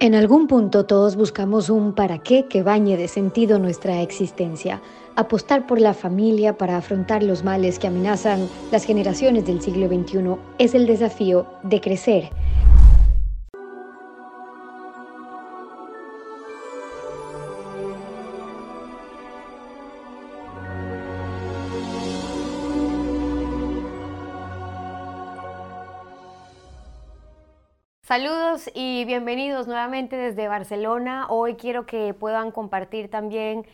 En 0.00 0.14
algún 0.14 0.46
punto 0.46 0.86
todos 0.86 1.16
buscamos 1.16 1.70
un 1.70 1.92
para 1.92 2.18
qué 2.18 2.46
que 2.46 2.62
bañe 2.62 2.96
de 2.96 3.08
sentido 3.08 3.58
nuestra 3.58 4.00
existencia. 4.00 4.80
Apostar 5.16 5.66
por 5.66 5.80
la 5.80 5.92
familia 5.92 6.56
para 6.56 6.76
afrontar 6.76 7.24
los 7.24 7.42
males 7.42 7.80
que 7.80 7.88
amenazan 7.88 8.48
las 8.70 8.84
generaciones 8.84 9.44
del 9.44 9.60
siglo 9.60 9.88
XXI 9.88 10.36
es 10.58 10.76
el 10.76 10.86
desafío 10.86 11.46
de 11.64 11.80
crecer 11.80 12.30
Saludos 28.18 28.68
y 28.74 29.04
bienvenidos 29.04 29.68
nuevamente 29.68 30.16
desde 30.16 30.48
Barcelona. 30.48 31.28
Hoy 31.28 31.54
quiero 31.54 31.86
que 31.86 32.14
puedan 32.14 32.50
compartir 32.50 33.08
también 33.08 33.64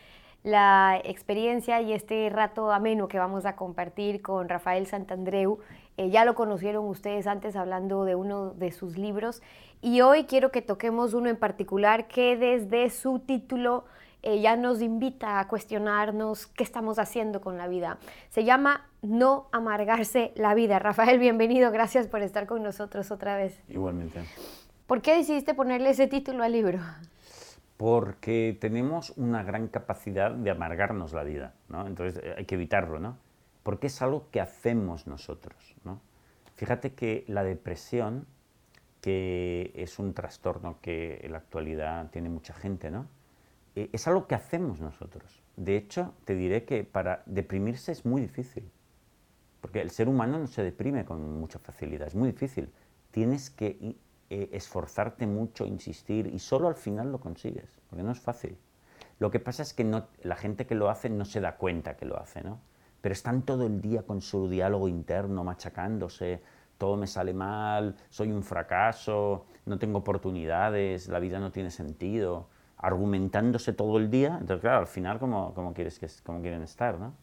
la 0.43 1.01
experiencia 1.03 1.81
y 1.81 1.93
este 1.93 2.29
rato 2.29 2.71
ameno 2.71 3.07
que 3.07 3.17
vamos 3.17 3.47
a 3.47 3.55
compartir 3.55 4.21
con 4.21 4.47
Rafael 4.47 4.85
Santandreu. 4.85 5.57
Eh, 5.97 6.11
ya 6.11 6.25
lo 6.25 6.35
conocieron 6.35 6.85
ustedes 6.85 7.25
antes 7.25 7.55
hablando 7.55 8.05
de 8.05 8.13
uno 8.13 8.51
de 8.51 8.71
sus 8.71 8.99
libros 8.99 9.41
y 9.81 10.01
hoy 10.01 10.25
quiero 10.25 10.51
que 10.51 10.61
toquemos 10.61 11.15
uno 11.15 11.27
en 11.27 11.37
particular 11.37 12.07
que 12.07 12.37
desde 12.37 12.91
su 12.91 13.17
título 13.17 13.85
ella 14.25 14.57
nos 14.57 14.81
invita 14.81 15.39
a 15.39 15.47
cuestionarnos 15.47 16.47
qué 16.47 16.63
estamos 16.63 16.99
haciendo 16.99 17.41
con 17.41 17.57
la 17.57 17.67
vida. 17.67 17.99
Se 18.29 18.43
llama 18.43 18.89
No 19.01 19.47
amargarse 19.51 20.33
la 20.35 20.53
vida. 20.55 20.79
Rafael, 20.79 21.19
bienvenido, 21.19 21.71
gracias 21.71 22.07
por 22.07 22.21
estar 22.21 22.47
con 22.47 22.63
nosotros 22.63 23.11
otra 23.11 23.37
vez. 23.37 23.61
Igualmente. 23.69 24.23
¿Por 24.87 25.01
qué 25.01 25.15
decidiste 25.15 25.53
ponerle 25.53 25.91
ese 25.91 26.07
título 26.07 26.43
al 26.43 26.51
libro? 26.51 26.79
Porque 27.77 28.57
tenemos 28.59 29.11
una 29.17 29.43
gran 29.43 29.67
capacidad 29.67 30.31
de 30.31 30.49
amargarnos 30.49 31.13
la 31.13 31.23
vida, 31.23 31.53
¿no? 31.69 31.85
Entonces 31.85 32.21
eh, 32.23 32.35
hay 32.37 32.45
que 32.45 32.55
evitarlo, 32.55 32.99
¿no? 32.99 33.17
Porque 33.63 33.87
es 33.87 34.01
algo 34.01 34.29
que 34.31 34.41
hacemos 34.41 35.07
nosotros, 35.07 35.75
¿no? 35.83 36.01
Fíjate 36.55 36.93
que 36.93 37.25
la 37.27 37.43
depresión, 37.43 38.25
que 39.01 39.71
es 39.75 39.99
un 39.99 40.13
trastorno 40.13 40.79
que 40.81 41.19
en 41.21 41.33
la 41.33 41.39
actualidad 41.39 42.09
tiene 42.11 42.29
mucha 42.29 42.53
gente, 42.53 42.89
¿no? 42.89 43.07
Eh, 43.75 43.89
es 43.91 44.07
algo 44.07 44.27
que 44.27 44.35
hacemos 44.35 44.79
nosotros. 44.79 45.43
De 45.57 45.75
hecho, 45.75 46.13
te 46.23 46.35
diré 46.35 46.63
que 46.63 46.83
para 46.83 47.23
deprimirse 47.25 47.91
es 47.91 48.05
muy 48.05 48.21
difícil, 48.21 48.69
porque 49.61 49.81
el 49.81 49.91
ser 49.91 50.07
humano 50.07 50.39
no 50.39 50.47
se 50.47 50.63
deprime 50.63 51.05
con 51.05 51.39
mucha 51.39 51.59
facilidad, 51.59 52.07
es 52.07 52.15
muy 52.15 52.31
difícil. 52.31 52.71
Tienes 53.11 53.49
que 53.49 53.97
eh, 54.29 54.49
esforzarte 54.53 55.27
mucho, 55.27 55.65
insistir, 55.65 56.27
y 56.27 56.39
solo 56.39 56.67
al 56.69 56.75
final 56.75 57.11
lo 57.11 57.19
consigues, 57.19 57.79
porque 57.89 58.03
no 58.03 58.11
es 58.11 58.19
fácil. 58.19 58.57
Lo 59.19 59.31
que 59.31 59.39
pasa 59.39 59.63
es 59.63 59.73
que 59.73 59.89
la 60.23 60.35
gente 60.35 60.65
que 60.65 60.75
lo 60.75 60.89
hace 60.89 61.09
no 61.09 61.25
se 61.25 61.41
da 61.41 61.57
cuenta 61.57 61.95
que 61.95 62.05
lo 62.05 62.19
hace, 62.19 62.43
¿no? 62.43 62.59
Pero 63.01 63.13
están 63.13 63.43
todo 63.43 63.65
el 63.65 63.81
día 63.81 64.03
con 64.03 64.21
su 64.21 64.49
diálogo 64.49 64.87
interno, 64.87 65.43
machacándose, 65.43 66.41
todo 66.77 66.97
me 66.97 67.07
sale 67.07 67.33
mal, 67.33 67.95
soy 68.09 68.31
un 68.31 68.43
fracaso, 68.43 69.45
no 69.65 69.79
tengo 69.79 69.99
oportunidades, 69.99 71.07
la 71.07 71.19
vida 71.19 71.39
no 71.39 71.51
tiene 71.51 71.71
sentido 71.71 72.49
argumentándose 72.85 73.73
todo 73.73 73.97
el 73.97 74.11
día, 74.11 74.37
entonces 74.39 74.61
claro, 74.61 74.79
al 74.79 74.87
final, 74.87 75.17
¿cómo, 75.17 75.53
cómo 75.55 75.73
quieres 75.73 75.97
que, 75.97 76.07
cómo 76.23 76.41
quieren 76.41 76.61
estar? 76.61 76.99
¿no? 76.99 77.13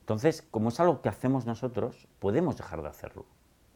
Entonces, 0.00 0.42
como 0.42 0.70
es 0.70 0.80
algo 0.80 1.02
que 1.02 1.08
hacemos 1.08 1.46
nosotros, 1.46 2.08
podemos 2.18 2.56
dejar 2.56 2.82
de 2.82 2.88
hacerlo. 2.88 3.26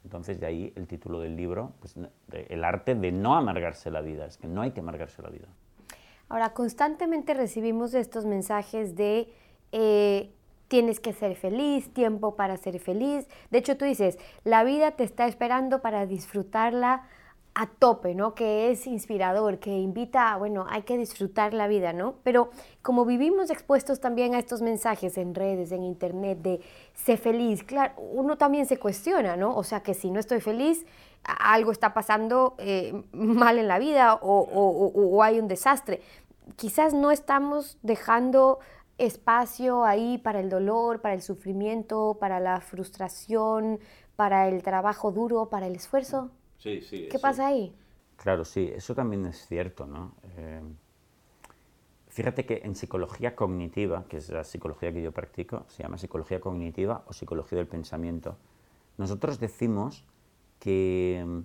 Entonces, 0.03 0.41
de 0.41 0.47
ahí 0.47 0.73
el 0.75 0.89
título 0.89 1.21
del 1.21 1.37
libro, 1.37 1.73
pues, 1.79 1.95
el 2.33 2.65
arte 2.65 2.95
de 2.95 3.13
no 3.13 3.37
amargarse 3.37 3.91
la 3.91 4.01
vida, 4.01 4.27
es 4.27 4.37
que 4.37 4.49
no 4.49 4.63
hay 4.63 4.73
que 4.73 4.81
amargarse 4.81 5.23
la 5.23 5.29
vida. 5.29 5.47
Ahora, 6.29 6.55
constantemente 6.55 7.35
recibimos 7.35 7.95
estos 7.95 8.25
mensajes 8.25 8.97
de 8.97 9.33
eh, 9.71 10.33
tienes 10.67 11.01
que 11.01 11.13
ser 11.13 11.37
feliz, 11.37 11.93
tiempo 11.93 12.35
para 12.35 12.57
ser 12.57 12.81
feliz. 12.81 13.29
De 13.51 13.59
hecho, 13.59 13.77
tú 13.77 13.85
dices, 13.85 14.19
la 14.43 14.65
vida 14.65 14.93
te 14.93 15.05
está 15.05 15.27
esperando 15.27 15.83
para 15.83 16.07
disfrutarla 16.07 17.05
a 17.55 17.67
tope, 17.67 18.15
¿no? 18.15 18.35
Que 18.35 18.71
es 18.71 18.87
inspirador, 18.87 19.59
que 19.59 19.71
invita 19.71 20.33
a, 20.33 20.37
bueno, 20.39 20.65
hay 20.69 20.83
que 20.83 20.97
disfrutar 20.97 21.53
la 21.53 21.69
vida, 21.69 21.93
¿no? 21.93 22.15
Pero 22.23 22.51
como 22.81 23.05
vivimos 23.05 23.51
expuestos 23.51 24.01
también 24.01 24.35
a 24.35 24.39
estos 24.39 24.63
mensajes 24.63 25.19
en 25.19 25.35
redes, 25.35 25.71
en 25.71 25.83
internet, 25.83 26.39
de 26.39 26.61
sé 26.95 27.19
feliz, 27.19 27.63
claro, 27.63 27.95
uno 27.99 28.39
también 28.39 28.67
se 28.67 28.79
cuestiona, 28.79 29.37
¿no? 29.37 29.55
O 29.55 29.65
sea, 29.65 29.83
que 29.83 29.93
si 29.93 30.11
no 30.11 30.19
estoy 30.19 30.41
feliz, 30.41 30.87
algo 31.25 31.73
está 31.73 31.93
pasando 31.93 32.55
eh, 32.59 33.05
mal 33.13 33.59
en 33.59 33.69
la 33.69 33.79
vida 33.79 34.15
o, 34.15 34.41
o 34.41 35.23
hay 35.23 35.39
un 35.39 35.49
desastre. 35.49 36.01
Quizás 36.57 36.95
no 36.95 37.11
estamos 37.11 37.79
dejando 37.83 38.61
espacio 38.97 39.85
ahí 39.85 40.19
para 40.19 40.41
el 40.41 40.49
dolor, 40.49 41.01
para 41.01 41.15
el 41.15 41.23
sufrimiento, 41.23 42.17
para 42.19 42.41
la 42.41 42.61
frustración, 42.61 43.79
para 44.17 44.49
el 44.49 44.63
trabajo 44.63 45.13
duro, 45.13 45.51
para 45.51 45.67
el 45.67 45.75
esfuerzo. 45.75 46.31
Sí, 46.63 46.81
sí. 46.81 47.09
¿Qué 47.11 47.19
pasa 47.19 47.49
ahí? 47.49 47.75
Claro, 48.17 48.45
sí, 48.45 48.71
eso 48.73 48.95
también 48.95 49.27
es 49.27 49.49
cierto, 49.49 49.85
¿no? 49.85 50.15
Eh, 50.37 50.63
fíjate 52.07 52.47
que 52.47 52.61
en 52.63 52.77
psicología 52.77 53.35
cognitiva, 53.35 54.05
que 54.09 54.19
es 54.19 54.29
la 54.29 54.45
psicología 54.45 54.93
que 54.93 55.03
yo 55.03 55.11
practico, 55.11 55.65
se 55.67 55.83
llama 55.83 55.99
psicología 55.99 56.41
cognitiva 56.41 57.03
o 57.09 57.13
psicología 57.13 57.59
del 57.59 57.67
pensamiento, 57.67 58.37
nosotros 58.97 59.41
decimos 59.41 60.05
que, 60.61 61.43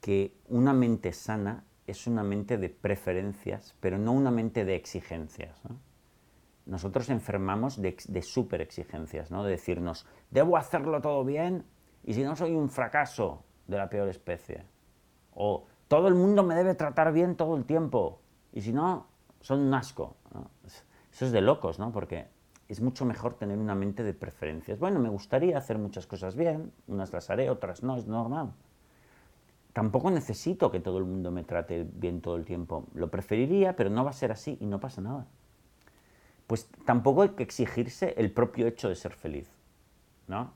que 0.00 0.36
una 0.46 0.72
mente 0.72 1.12
sana 1.12 1.64
es 1.88 2.06
una 2.06 2.22
mente 2.22 2.58
de 2.58 2.68
preferencias, 2.68 3.74
pero 3.80 3.98
no 3.98 4.12
una 4.12 4.30
mente 4.30 4.64
de 4.64 4.76
exigencias. 4.76 5.60
Nosotros 6.64 7.08
enfermamos 7.08 7.82
de, 7.82 7.96
de 8.06 8.22
super 8.22 8.60
exigencias, 8.60 9.32
¿no? 9.32 9.42
de 9.42 9.50
decirnos, 9.50 10.06
debo 10.30 10.56
hacerlo 10.56 11.00
todo 11.00 11.24
bien 11.24 11.64
y 12.04 12.14
si 12.14 12.22
no 12.22 12.36
soy 12.36 12.52
un 12.52 12.68
fracaso, 12.68 13.44
de 13.72 13.78
la 13.78 13.90
peor 13.90 14.08
especie. 14.08 14.62
O 15.34 15.66
todo 15.88 16.06
el 16.06 16.14
mundo 16.14 16.44
me 16.44 16.54
debe 16.54 16.74
tratar 16.74 17.12
bien 17.12 17.36
todo 17.36 17.56
el 17.56 17.64
tiempo. 17.64 18.20
Y 18.52 18.60
si 18.60 18.72
no, 18.72 19.06
son 19.40 19.60
un 19.60 19.74
asco. 19.74 20.16
Eso 21.12 21.26
es 21.26 21.32
de 21.32 21.40
locos, 21.40 21.78
¿no? 21.78 21.90
Porque 21.92 22.28
es 22.68 22.80
mucho 22.80 23.04
mejor 23.04 23.34
tener 23.34 23.58
una 23.58 23.74
mente 23.74 24.02
de 24.02 24.14
preferencias. 24.14 24.78
Bueno, 24.78 24.98
me 25.00 25.08
gustaría 25.08 25.58
hacer 25.58 25.78
muchas 25.78 26.06
cosas 26.06 26.36
bien, 26.36 26.72
unas 26.86 27.12
las 27.12 27.28
haré, 27.28 27.50
otras 27.50 27.82
no, 27.82 27.96
es 27.96 28.06
normal. 28.06 28.52
Tampoco 29.72 30.10
necesito 30.10 30.70
que 30.70 30.80
todo 30.80 30.98
el 30.98 31.04
mundo 31.04 31.30
me 31.30 31.44
trate 31.44 31.84
bien 31.84 32.20
todo 32.20 32.36
el 32.36 32.44
tiempo. 32.44 32.86
Lo 32.94 33.10
preferiría, 33.10 33.74
pero 33.74 33.90
no 33.90 34.04
va 34.04 34.10
a 34.10 34.14
ser 34.14 34.32
así 34.32 34.56
y 34.60 34.66
no 34.66 34.80
pasa 34.80 35.00
nada. 35.00 35.26
Pues 36.46 36.68
tampoco 36.84 37.22
hay 37.22 37.30
que 37.30 37.42
exigirse 37.42 38.14
el 38.16 38.32
propio 38.32 38.66
hecho 38.66 38.88
de 38.88 38.94
ser 38.94 39.12
feliz, 39.12 39.50
¿no? 40.26 40.52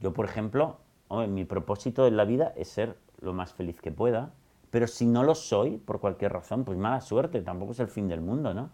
Yo, 0.00 0.12
por 0.12 0.24
ejemplo, 0.24 0.78
mi 1.10 1.44
propósito 1.44 2.06
en 2.06 2.16
la 2.16 2.24
vida 2.24 2.52
es 2.56 2.68
ser 2.68 2.96
lo 3.20 3.32
más 3.32 3.52
feliz 3.52 3.80
que 3.80 3.90
pueda, 3.90 4.32
pero 4.70 4.86
si 4.86 5.06
no 5.06 5.22
lo 5.22 5.34
soy, 5.34 5.78
por 5.78 6.00
cualquier 6.00 6.32
razón, 6.32 6.64
pues 6.64 6.76
mala 6.78 7.00
suerte, 7.00 7.40
tampoco 7.40 7.72
es 7.72 7.80
el 7.80 7.88
fin 7.88 8.08
del 8.08 8.20
mundo, 8.20 8.52
¿no? 8.54 8.70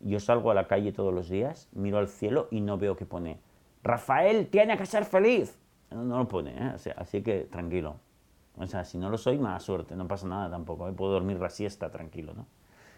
Yo 0.00 0.20
salgo 0.20 0.50
a 0.50 0.54
la 0.54 0.68
calle 0.68 0.92
todos 0.92 1.12
los 1.12 1.28
días, 1.28 1.68
miro 1.72 1.98
al 1.98 2.08
cielo 2.08 2.48
y 2.50 2.60
no 2.60 2.78
veo 2.78 2.96
que 2.96 3.06
pone, 3.06 3.40
Rafael 3.82 4.48
tiene 4.48 4.76
que 4.76 4.86
ser 4.86 5.04
feliz. 5.04 5.58
No, 5.90 6.18
lo 6.18 6.28
pone, 6.28 6.50
¿eh? 6.50 6.94
así 6.96 7.22
que 7.22 7.44
tranquilo. 7.50 7.96
O 8.58 8.66
sea, 8.66 8.84
si 8.84 8.98
no 8.98 9.10
lo 9.10 9.18
soy, 9.18 9.38
mala 9.38 9.60
suerte, 9.60 9.94
no 9.96 10.08
pasa 10.08 10.26
nada 10.26 10.50
tampoco, 10.50 10.88
¿eh? 10.88 10.92
puedo 10.92 11.12
dormir 11.12 11.38
la 11.38 11.50
siesta 11.50 11.90
tranquilo, 11.90 12.34
¿no? 12.34 12.46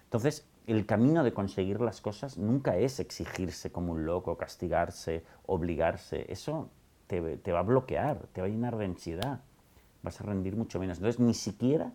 Entonces, 0.05 0.49
el 0.67 0.87
camino 0.87 1.23
de 1.23 1.35
conseguir 1.35 1.81
las 1.81 2.01
cosas 2.01 2.39
nunca 2.39 2.77
es 2.77 3.01
exigirse 3.01 3.71
como 3.71 3.93
un 3.93 4.07
loco, 4.07 4.39
castigarse, 4.39 5.25
obligarse. 5.47 6.25
Eso 6.33 6.71
te, 7.09 7.53
va 7.53 7.59
a 7.59 7.63
bloquear, 7.63 8.27
te 8.33 8.41
va 8.41 8.47
a 8.47 8.51
llenar 8.51 8.77
de 8.77 8.85
ansiedad, 8.85 9.41
vas 10.03 10.21
a 10.21 10.25
rendir 10.25 10.57
mucho 10.57 10.79
menos. 10.79 10.99
Entonces, 10.99 11.21
ni 11.21 11.35
siquiera 11.35 11.93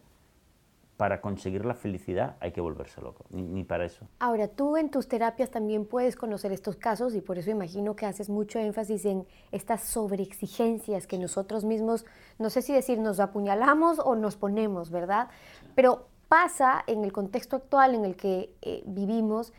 para 0.98 1.22
conseguir 1.22 1.66
la 1.66 1.74
felicidad 1.74 2.36
hay 2.40 2.52
que 2.52 2.62
volverse 2.62 3.02
loco, 3.02 3.26
ni, 3.32 3.64
para 3.64 3.86
eso. 3.86 4.08
Ahora, 4.20 4.48
tú 4.48 4.78
en 4.78 4.90
tus 4.90 5.08
terapias 5.08 5.50
también 5.50 5.86
puedes 5.86 6.16
conocer 6.16 6.52
estos 6.52 6.76
casos 6.76 7.16
y 7.16 7.22
por 7.22 7.38
eso 7.38 7.50
imagino 7.50 7.96
que 7.96 8.06
haces 8.06 8.30
mucho 8.30 8.60
énfasis 8.60 9.06
en 9.06 9.26
estas 9.52 9.84
sobreexigencias 9.84 11.08
que 11.08 11.18
nosotros 11.18 11.66
mismos, 11.66 12.06
no 12.38 12.50
sé 12.50 12.62
si 12.62 12.74
decir 12.74 13.00
nos 13.00 13.20
apuñalamos 13.20 14.00
o 14.00 14.16
nos 14.16 14.36
ponemos, 14.36 14.92
¿verdad? 14.92 15.30
Pero 15.76 16.08
pasa 16.30 16.84
en 16.88 17.04
el 17.04 17.12
contexto 17.12 17.58
actual 17.58 17.96
en 17.96 18.06
el 18.06 18.16
que 18.16 18.54
eh, 18.62 18.84
vivimos, 18.86 19.52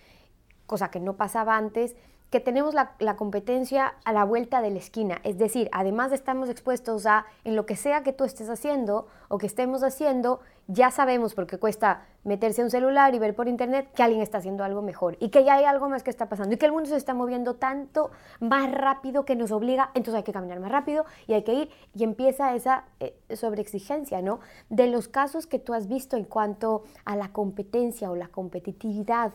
cosa 0.67 0.91
que 0.91 1.01
no 1.01 1.15
pasaba 1.17 1.57
antes, 1.57 1.97
que 2.35 2.41
tenemos 2.41 2.75
la, 2.75 3.15
competencia 3.17 3.95
a 4.05 4.13
la 4.13 4.25
vuelta 4.25 4.61
de 4.61 4.73
la 4.73 4.79
esquina. 4.79 5.21
Es 5.23 5.39
decir, 5.39 5.69
además 5.71 6.11
estamos 6.11 6.49
expuestos 6.49 7.07
a, 7.07 7.27
en 7.45 7.55
lo 7.55 7.65
que 7.65 7.77
sea 7.77 8.03
que 8.03 8.13
tú 8.13 8.25
estés 8.25 8.51
haciendo 8.51 9.07
o 9.29 9.39
que 9.39 9.47
estemos 9.47 9.85
haciendo, 9.85 10.41
ya 10.67 10.91
sabemos, 10.91 11.33
porque 11.33 11.59
cuesta 11.59 12.03
meterse 12.25 12.63
a 12.63 12.65
un 12.65 12.71
celular 12.73 13.15
y 13.15 13.21
ver 13.21 13.37
por 13.37 13.47
internet, 13.47 13.89
que 13.95 14.03
alguien 14.03 14.21
está 14.21 14.39
haciendo 14.39 14.65
algo 14.65 14.83
mejor 14.83 15.17
y 15.21 15.29
que 15.29 15.45
ya 15.45 15.55
hay 15.55 15.65
algo 15.65 15.89
más 15.89 16.03
que 16.03 16.11
está 16.11 16.29
pasando 16.29 16.55
y 16.55 16.59
que 16.59 16.67
el 16.67 16.73
mundo 16.73 16.89
se 16.89 16.97
está 16.97 17.15
moviendo 17.15 17.55
tanto 17.55 18.11
más 18.41 18.73
rápido 18.73 19.25
que 19.25 19.37
nos 19.37 19.53
obliga, 19.53 19.91
entonces 19.95 20.15
hay 20.15 20.23
que 20.25 20.33
caminar 20.33 20.59
más 20.59 20.73
rápido 20.73 21.05
y 21.29 21.35
hay 21.35 21.43
que 21.43 21.55
ir 21.55 21.71
y 21.95 22.03
empieza 22.03 22.55
esa 22.57 22.85
eh, 22.99 23.15
sobreexigencia, 23.37 24.23
¿no? 24.23 24.41
De 24.71 24.89
los 24.89 25.07
casos 25.07 25.47
que 25.47 25.61
tú 25.61 25.75
has 25.75 25.87
visto 25.87 26.17
en 26.17 26.25
cuanto 26.25 26.83
a 27.05 27.15
la 27.15 27.29
competencia 27.29 28.11
o 28.11 28.17
la 28.17 28.29
competitividad, 28.29 29.35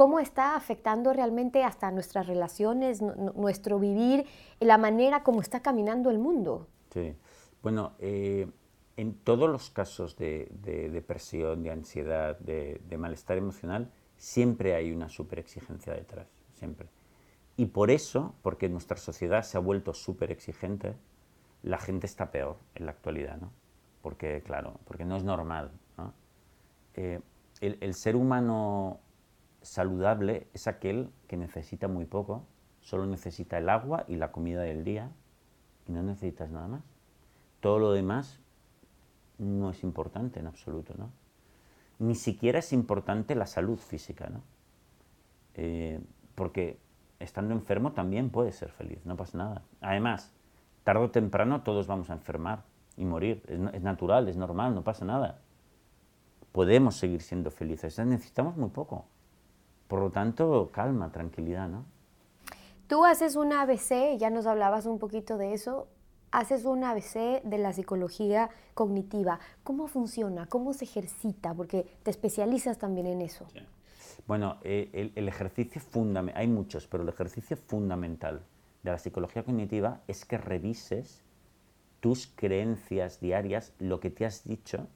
cómo 0.00 0.18
está 0.18 0.56
afectando 0.56 1.12
realmente 1.12 1.62
hasta 1.62 1.90
nuestras 1.90 2.26
relaciones, 2.26 3.02
nuestro 3.02 3.78
vivir, 3.78 4.24
la 4.58 4.78
manera 4.78 5.22
como 5.22 5.42
está 5.42 5.60
caminando 5.60 6.08
el 6.08 6.18
mundo. 6.18 6.68
Sí, 6.88 7.14
bueno, 7.62 7.92
eh, 7.98 8.48
en 8.96 9.12
todos 9.12 9.50
los 9.50 9.68
casos 9.68 10.16
de, 10.16 10.48
depresión, 10.90 11.62
de 11.62 11.72
ansiedad, 11.72 12.38
de, 12.38 12.80
malestar 12.96 13.36
emocional, 13.36 13.90
siempre 14.16 14.74
hay 14.74 14.90
una 14.90 15.10
superexigencia 15.10 15.92
detrás, 15.92 16.28
siempre. 16.54 16.88
Y 17.58 17.66
por 17.66 17.90
eso, 17.90 18.34
porque 18.40 18.70
nuestra 18.70 18.96
sociedad 18.96 19.42
se 19.42 19.58
ha 19.58 19.60
vuelto 19.60 19.92
súper 19.92 20.32
exigente, 20.32 20.94
la 21.62 21.76
gente 21.76 22.06
está 22.06 22.30
peor 22.30 22.56
en 22.74 22.86
la 22.86 22.92
actualidad, 22.92 23.36
¿no? 23.36 23.52
Porque, 24.00 24.42
claro, 24.42 24.80
porque 24.86 25.04
no 25.04 25.18
es 25.18 25.24
normal, 25.24 25.72
¿no? 25.98 26.14
Eh, 26.94 27.20
el, 27.60 27.76
el, 27.82 27.92
ser 27.92 28.16
humano 28.16 29.00
saludable 29.62 30.46
es 30.54 30.66
aquel 30.66 31.10
que 31.26 31.36
necesita 31.36 31.88
muy 31.88 32.04
poco, 32.04 32.46
solo 32.80 33.06
necesita 33.06 33.58
el 33.58 33.68
agua 33.68 34.04
y 34.08 34.16
la 34.16 34.32
comida 34.32 34.62
del 34.62 34.84
día 34.84 35.10
y 35.86 35.92
no 35.92 36.02
necesitas 36.02 36.50
nada 36.50 36.68
más. 36.68 36.82
Todo 37.60 37.78
lo 37.78 37.92
demás 37.92 38.40
no 39.38 39.70
es 39.70 39.82
importante 39.82 40.40
en 40.40 40.46
absoluto, 40.46 40.94
¿no? 40.96 41.10
Ni 41.98 42.14
siquiera 42.14 42.58
es 42.58 42.72
importante 42.72 43.34
la 43.34 43.46
salud 43.46 43.78
física, 43.78 44.28
¿no? 44.30 44.42
Eh, 45.54 46.00
porque 46.34 46.78
estando 47.18 47.52
enfermo 47.52 47.92
también 47.92 48.30
puedes 48.30 48.56
ser 48.56 48.70
feliz, 48.70 49.04
no 49.04 49.16
pasa 49.16 49.36
nada. 49.36 49.62
Además, 49.80 50.32
tarde 50.84 51.04
o 51.04 51.10
temprano 51.10 51.62
todos 51.62 51.86
vamos 51.86 52.08
a 52.10 52.14
enfermar 52.14 52.64
y 52.96 53.04
morir, 53.04 53.42
es, 53.46 53.82
natural, 53.82 54.28
es 54.28 54.36
normal, 54.36 54.74
no 54.74 54.82
pasa 54.82 55.04
nada. 55.04 55.40
Podemos 56.52 56.96
seguir 56.96 57.20
siendo 57.22 57.50
felices, 57.50 57.98
necesitamos 57.98 58.56
muy 58.56 58.70
poco. 58.70 59.06
Por 59.90 59.98
lo 59.98 60.10
tanto, 60.10 60.70
calma, 60.72 61.10
tranquilidad, 61.10 61.68
¿no? 61.68 61.84
Tú 62.86 63.04
haces 63.04 63.34
un 63.34 63.52
ABC, 63.52 64.16
ya 64.18 64.30
nos 64.30 64.46
hablabas 64.46 64.86
un 64.86 65.00
poquito 65.00 65.36
de 65.36 65.52
eso, 65.52 65.88
haces 66.30 66.64
un 66.64 66.84
ABC 66.84 67.42
de 67.42 67.58
la 67.58 67.72
psicología 67.72 68.50
cognitiva. 68.74 69.40
¿Cómo 69.64 69.88
funciona? 69.88 70.46
¿Cómo 70.46 70.74
se 70.74 70.84
ejercita? 70.84 71.54
Porque 71.54 71.86
te 72.04 72.12
especializas 72.12 72.78
también 72.78 73.08
en 73.08 73.20
eso. 73.20 73.48
Bueno, 74.28 74.58
eh, 74.62 75.10
el, 75.16 75.26
ejercicio 75.26 75.80
fundamental, 75.80 76.40
hay 76.40 76.46
muchos, 76.46 76.86
pero 76.86 77.02
el 77.02 77.08
ejercicio 77.08 77.56
fundamental 77.56 78.44
de 78.84 78.92
la 78.92 78.98
psicología 78.98 79.42
cognitiva 79.42 80.02
es 80.06 80.24
que 80.24 80.38
revises 80.38 81.24
tus 81.98 82.28
creencias 82.28 83.18
diarias, 83.18 83.72
lo 83.80 83.98
que 83.98 84.10
te 84.10 84.24
has 84.24 84.44
dicho 84.44 84.86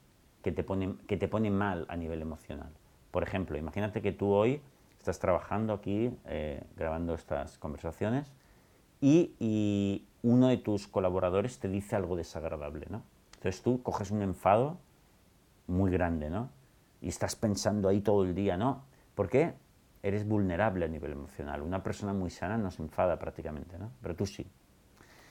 que 0.43 0.53
te 0.53 0.63
pone, 0.63 0.95
que 1.09 1.17
te 1.17 1.27
pone 1.27 1.51
mal 1.51 1.85
a 1.89 1.97
nivel 1.97 2.23
emocional. 2.23 2.71
Por 3.11 3.25
ejemplo, 3.25 3.59
imagínate 3.59 4.01
que 4.01 4.13
tú 4.13 4.31
hoy 4.31 4.61
estás 5.05 5.19
trabajando 5.19 5.75
aquí, 5.75 6.11
eh, 6.25 6.63
grabando 6.77 7.13
estas 7.13 7.59
conversaciones, 7.59 8.33
y, 9.03 10.07
uno 10.23 10.49
de 10.49 10.57
tus 10.57 10.89
colaboradores 10.89 11.59
te 11.59 11.69
dice 11.69 11.95
algo 11.95 12.17
desagradable, 12.17 12.87
¿no? 12.89 13.03
Entonces 13.35 13.61
tú 13.61 13.83
coges 13.83 14.11
un 14.11 14.23
enfado 14.23 14.79
muy 15.67 15.91
grande, 15.91 16.31
¿no? 16.31 16.49
Y 17.03 17.09
estás 17.09 17.37
pensando 17.37 17.91
ahí 17.91 18.01
todo 18.01 18.25
el 18.25 18.35
día, 18.35 18.57
¿no? 18.57 18.85
Porque 19.15 19.53
eres 20.03 20.27
vulnerable 20.27 20.87
a 20.87 20.89
nivel 20.89 21.13
emocional. 21.13 21.61
Una 21.61 21.83
persona 21.83 22.15
muy 22.15 22.31
sana 22.31 22.57
no 22.57 22.71
se 22.71 22.81
enfada 22.81 23.19
prácticamente, 23.19 23.77
¿no? 23.77 23.91
Pero 24.01 24.17
tú 24.17 24.25
sí. 24.25 24.47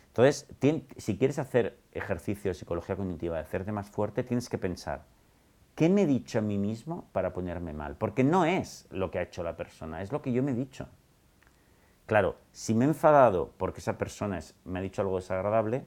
Entonces, 0.09 0.45
si 0.97 1.17
quieres 1.17 1.39
hacer 1.39 1.79
ejercicio 1.91 2.51
de 2.51 2.53
psicología 2.53 2.95
cognitiva, 2.95 3.37
de 3.37 3.41
hacerte 3.41 3.71
más 3.71 3.89
fuerte, 3.89 4.23
tienes 4.23 4.47
que 4.47 4.59
pensar, 4.59 5.05
¿qué 5.75 5.89
me 5.89 6.03
he 6.03 6.07
dicho 6.07 6.39
a 6.39 6.41
mí 6.41 6.57
mismo 6.57 7.07
para 7.11 7.33
ponerme 7.33 7.73
mal? 7.73 7.95
Porque 7.95 8.23
no 8.23 8.45
es 8.45 8.87
lo 8.91 9.11
que 9.11 9.19
ha 9.19 9.23
hecho 9.23 9.43
la 9.43 9.55
persona, 9.55 10.01
es 10.01 10.11
lo 10.11 10.21
que 10.21 10.31
yo 10.31 10.43
me 10.43 10.51
he 10.51 10.55
dicho. 10.55 10.87
Claro, 12.05 12.35
si 12.51 12.73
me 12.73 12.85
he 12.85 12.87
enfadado 12.89 13.53
porque 13.57 13.79
esa 13.79 13.97
persona 13.97 14.39
me 14.65 14.79
ha 14.79 14.81
dicho 14.81 15.01
algo 15.01 15.15
desagradable, 15.15 15.85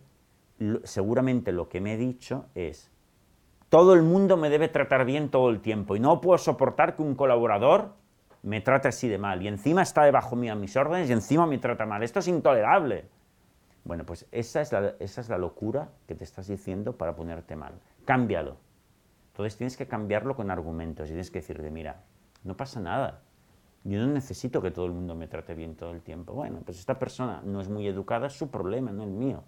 seguramente 0.84 1.52
lo 1.52 1.68
que 1.68 1.80
me 1.80 1.94
he 1.94 1.96
dicho 1.96 2.46
es, 2.54 2.90
todo 3.68 3.94
el 3.94 4.02
mundo 4.02 4.36
me 4.36 4.48
debe 4.48 4.68
tratar 4.68 5.04
bien 5.04 5.28
todo 5.28 5.50
el 5.50 5.60
tiempo 5.60 5.96
y 5.96 6.00
no 6.00 6.20
puedo 6.20 6.38
soportar 6.38 6.96
que 6.96 7.02
un 7.02 7.14
colaborador 7.14 7.92
me 8.42 8.60
trate 8.60 8.88
así 8.88 9.08
de 9.08 9.18
mal 9.18 9.42
y 9.42 9.48
encima 9.48 9.82
está 9.82 10.04
debajo 10.04 10.36
mía 10.36 10.54
mis 10.54 10.76
órdenes 10.76 11.10
y 11.10 11.12
encima 11.12 11.46
me 11.46 11.58
trata 11.58 11.84
mal. 11.84 12.02
Esto 12.02 12.20
es 12.20 12.28
intolerable. 12.28 13.08
Bueno, 13.84 14.04
pues 14.04 14.26
esa 14.32 14.60
es, 14.60 14.72
la, 14.72 14.94
esa 14.98 15.20
es 15.20 15.28
la 15.28 15.38
locura 15.38 15.90
que 16.08 16.14
te 16.14 16.24
estás 16.24 16.48
diciendo 16.48 16.96
para 16.96 17.14
ponerte 17.14 17.54
mal. 17.56 17.74
Cámbialo. 18.04 18.56
Entonces 19.36 19.58
tienes 19.58 19.76
que 19.76 19.86
cambiarlo 19.86 20.34
con 20.34 20.50
argumentos 20.50 21.08
y 21.08 21.10
tienes 21.10 21.30
que 21.30 21.40
decirle, 21.40 21.70
mira, 21.70 22.00
no 22.42 22.56
pasa 22.56 22.80
nada. 22.80 23.20
Yo 23.84 24.00
no 24.00 24.06
necesito 24.06 24.62
que 24.62 24.70
todo 24.70 24.86
el 24.86 24.92
mundo 24.92 25.14
me 25.14 25.28
trate 25.28 25.52
bien 25.52 25.76
todo 25.76 25.90
el 25.90 26.00
tiempo. 26.00 26.32
Bueno, 26.32 26.62
pues 26.64 26.78
esta 26.78 26.98
persona 26.98 27.42
no 27.44 27.60
es 27.60 27.68
muy 27.68 27.86
educada, 27.86 28.28
es 28.28 28.32
su 28.32 28.50
problema, 28.50 28.92
no 28.92 29.04
el 29.04 29.10
mío. 29.10 29.44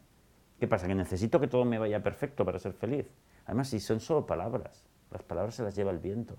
¿Qué 0.60 0.68
pasa? 0.68 0.86
Que 0.88 0.94
necesito 0.94 1.40
que 1.40 1.48
todo 1.48 1.64
me 1.64 1.78
vaya 1.78 2.02
perfecto 2.02 2.44
para 2.44 2.58
ser 2.58 2.74
feliz. 2.74 3.06
Además, 3.46 3.68
si 3.68 3.80
son 3.80 3.98
solo 3.98 4.26
palabras, 4.26 4.84
las 5.10 5.22
palabras 5.22 5.54
se 5.54 5.62
las 5.62 5.74
lleva 5.74 5.90
el 5.90 6.00
viento. 6.00 6.36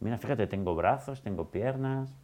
Mira, 0.00 0.18
fíjate, 0.18 0.46
tengo 0.46 0.74
brazos, 0.74 1.22
tengo 1.22 1.50
piernas, 1.50 2.14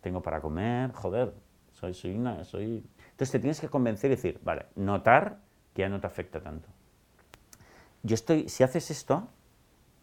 tengo 0.00 0.22
para 0.22 0.40
comer, 0.40 0.90
joder, 0.92 1.34
soy, 1.70 1.92
soy 1.92 2.16
una, 2.16 2.44
soy... 2.44 2.82
Entonces 3.10 3.30
te 3.30 3.38
tienes 3.38 3.60
que 3.60 3.68
convencer 3.68 4.10
y 4.10 4.14
decir, 4.14 4.40
vale, 4.42 4.68
notar 4.74 5.40
que 5.74 5.82
ya 5.82 5.90
no 5.90 6.00
te 6.00 6.06
afecta 6.06 6.40
tanto. 6.40 6.70
Yo 8.02 8.14
estoy, 8.14 8.48
si 8.48 8.62
haces 8.64 8.90
esto, 8.90 9.28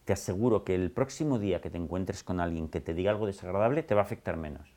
te 0.08 0.14
aseguro 0.14 0.64
que 0.64 0.74
el 0.74 0.90
próximo 0.90 1.38
día 1.38 1.60
que 1.60 1.68
te 1.68 1.76
encuentres 1.76 2.24
con 2.24 2.40
alguien 2.40 2.68
que 2.68 2.80
te 2.80 2.94
diga 2.94 3.10
algo 3.10 3.26
desagradable, 3.26 3.82
te 3.82 3.94
va 3.94 4.00
a 4.00 4.04
afectar 4.04 4.38
menos. 4.38 4.74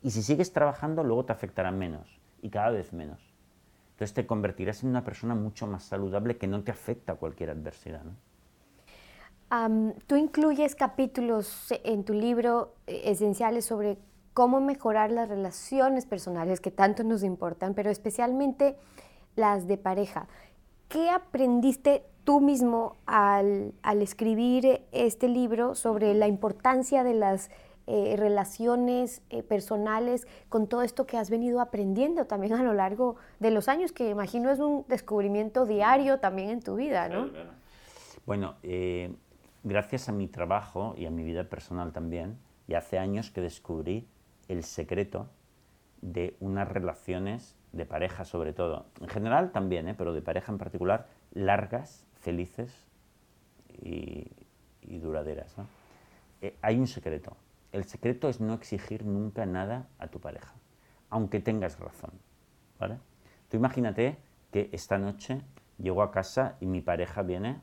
Y 0.00 0.12
si 0.12 0.22
sigues 0.22 0.54
trabajando, 0.54 1.04
luego 1.04 1.26
te 1.26 1.32
afectará 1.34 1.70
menos 1.70 2.18
y 2.40 2.48
cada 2.48 2.70
vez 2.70 2.94
menos. 2.94 3.20
Entonces 3.90 4.14
te 4.14 4.26
convertirás 4.26 4.82
en 4.82 4.88
una 4.88 5.04
persona 5.04 5.34
mucho 5.34 5.66
más 5.66 5.82
saludable 5.82 6.38
que 6.38 6.46
no 6.46 6.64
te 6.64 6.70
afecta 6.70 7.16
cualquier 7.16 7.50
adversidad. 7.50 8.00
tú 10.06 10.16
incluyes 10.16 10.74
capítulos 10.74 11.66
en 11.84 12.04
tu 12.04 12.14
libro 12.14 12.74
eh, 12.86 13.02
esenciales 13.10 13.66
sobre 13.66 13.98
cómo 14.32 14.62
mejorar 14.62 15.12
las 15.12 15.28
relaciones 15.28 16.06
personales 16.06 16.62
que 16.62 16.70
tanto 16.70 17.04
nos 17.04 17.22
importan, 17.24 17.74
pero 17.74 17.90
especialmente 17.90 18.78
las 19.36 19.68
de 19.68 19.76
pareja. 19.76 20.28
¿Qué 20.88 21.10
aprendiste 21.10 22.06
tú 22.24 22.40
mismo 22.40 22.96
al, 23.06 23.74
escribir 24.00 24.82
este 24.92 25.28
libro 25.28 25.74
sobre 25.74 26.14
la 26.14 26.28
importancia 26.28 27.04
de 27.04 27.14
las 27.14 27.50
eh, 27.86 28.14
relaciones 28.16 29.22
eh, 29.30 29.42
personales 29.42 30.26
con 30.48 30.68
todo 30.68 30.82
esto 30.82 31.04
que 31.04 31.18
has 31.18 31.30
venido 31.30 31.60
aprendiendo 31.60 32.26
también 32.26 32.52
a 32.54 32.62
lo 32.62 32.74
largo 32.74 33.16
de 33.40 33.50
los 33.50 33.68
años, 33.68 33.92
que 33.92 34.08
imagino 34.08 34.50
es 34.50 34.60
un 34.60 34.84
descubrimiento 34.88 35.66
diario 35.66 36.20
también 36.20 36.50
en 36.50 36.60
tu 36.60 36.76
vida, 36.76 37.08
¿no? 37.08 37.28
Bueno, 38.24 38.54
eh, 38.62 39.12
gracias 39.64 40.08
a 40.08 40.12
mi 40.12 40.28
trabajo 40.28 40.94
y 40.96 41.06
a 41.06 41.10
mi 41.10 41.24
vida 41.24 41.44
personal 41.44 41.92
también, 41.92 42.38
y 42.68 42.74
hace 42.74 42.98
años 42.98 43.32
que 43.32 43.40
descubrí 43.40 44.06
el 44.46 44.62
secreto 44.62 45.28
de 46.02 46.36
unas 46.38 46.68
relaciones 46.68 47.56
de 47.72 47.84
pareja 47.84 48.24
sobre 48.24 48.52
todo, 48.52 48.86
en 49.00 49.08
general 49.08 49.50
también, 49.50 49.92
pero 49.98 50.12
de 50.12 50.22
pareja 50.22 50.52
en 50.52 50.58
particular, 50.58 51.08
largas 51.32 52.06
felices 52.22 52.72
y, 53.82 54.30
duraderas. 54.82 55.54
Eh, 56.40 56.56
hay 56.62 56.78
un 56.78 56.86
secreto. 56.86 57.36
El 57.72 57.84
secreto 57.84 58.28
es 58.28 58.40
no 58.40 58.54
exigir 58.54 59.04
nunca 59.04 59.46
nada 59.46 59.88
a 59.98 60.08
tu 60.08 60.20
pareja, 60.20 60.54
aunque 61.10 61.40
tengas 61.40 61.78
razón. 61.78 62.12
¿vale? 62.78 62.98
Tú 63.48 63.56
imagínate 63.56 64.16
que 64.50 64.68
esta 64.72 64.98
noche 64.98 65.42
llego 65.78 66.02
a 66.02 66.10
casa 66.10 66.56
y 66.60 66.66
mi 66.66 66.80
pareja 66.80 67.22
viene 67.22 67.60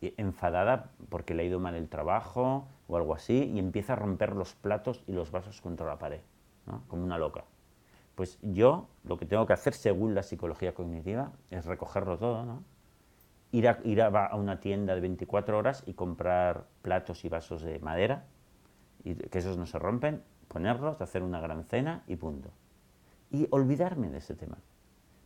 enfadada 0.00 0.90
porque 1.08 1.34
le 1.34 1.42
ha 1.42 1.46
ido 1.46 1.58
mal 1.58 1.74
el 1.74 1.88
trabajo 1.88 2.68
o 2.86 2.96
algo 2.96 3.14
así 3.14 3.50
y 3.54 3.58
empieza 3.58 3.94
a 3.94 3.96
romper 3.96 4.36
los 4.36 4.54
platos 4.54 5.02
y 5.06 5.12
los 5.12 5.30
vasos 5.30 5.60
contra 5.60 5.86
la 5.86 5.98
pared, 5.98 6.20
como 6.86 7.02
una 7.02 7.18
loca. 7.18 7.44
Pues 8.14 8.38
yo 8.42 8.88
lo 9.04 9.18
que 9.18 9.26
tengo 9.26 9.46
que 9.46 9.52
hacer 9.52 9.74
según 9.74 10.14
la 10.14 10.22
psicología 10.22 10.74
cognitiva 10.74 11.32
es 11.50 11.64
recogerlo 11.64 12.18
todo, 12.18 12.44
¿no? 12.44 12.62
Ir, 13.52 13.68
a, 13.68 13.78
ir 13.84 14.02
a, 14.02 14.34
una 14.34 14.60
tienda 14.60 14.94
de 14.94 15.00
24 15.00 15.58
horas 15.58 15.82
y 15.86 15.94
comprar 15.94 16.66
platos 16.82 17.24
y 17.24 17.28
vasos 17.28 17.62
de 17.62 17.78
madera, 17.78 18.24
y 19.04 19.14
que 19.14 19.38
esos 19.38 19.56
no 19.56 19.66
se 19.66 19.78
rompen, 19.78 20.22
ponerlos, 20.48 21.00
hacer 21.00 21.22
una 21.22 21.40
gran 21.40 21.64
cena 21.64 22.02
y 22.06 22.16
punto. 22.16 22.50
Y 23.30 23.46
olvidarme 23.50 24.10
de 24.10 24.18
ese 24.18 24.34
tema. 24.34 24.58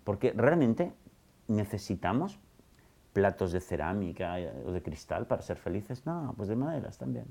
Porque 0.05 0.33
realmente 0.35 0.93
necesitamos 1.49 2.39
platos 3.13 3.53
de 3.53 3.61
cerámica 3.61 4.37
o 4.65 4.73
de 4.73 4.83
cristal 4.83 5.27
para 5.27 5.43
ser 5.43 5.57
felices. 5.57 6.07
No, 6.07 6.35
pues 6.37 6.49
de 6.49 6.57
maderas 6.57 6.99
también. 6.99 7.27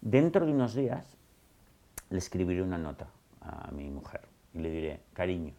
Dentro 0.00 0.44
de 0.44 0.52
unos 0.52 0.74
días 0.74 1.16
le 2.10 2.18
escribiré 2.18 2.62
una 2.62 2.78
nota 2.78 3.08
a 3.40 3.70
mi 3.70 3.90
mujer 3.90 4.28
y 4.52 4.58
le 4.58 4.70
diré, 4.70 5.00
cariño, 5.12 5.54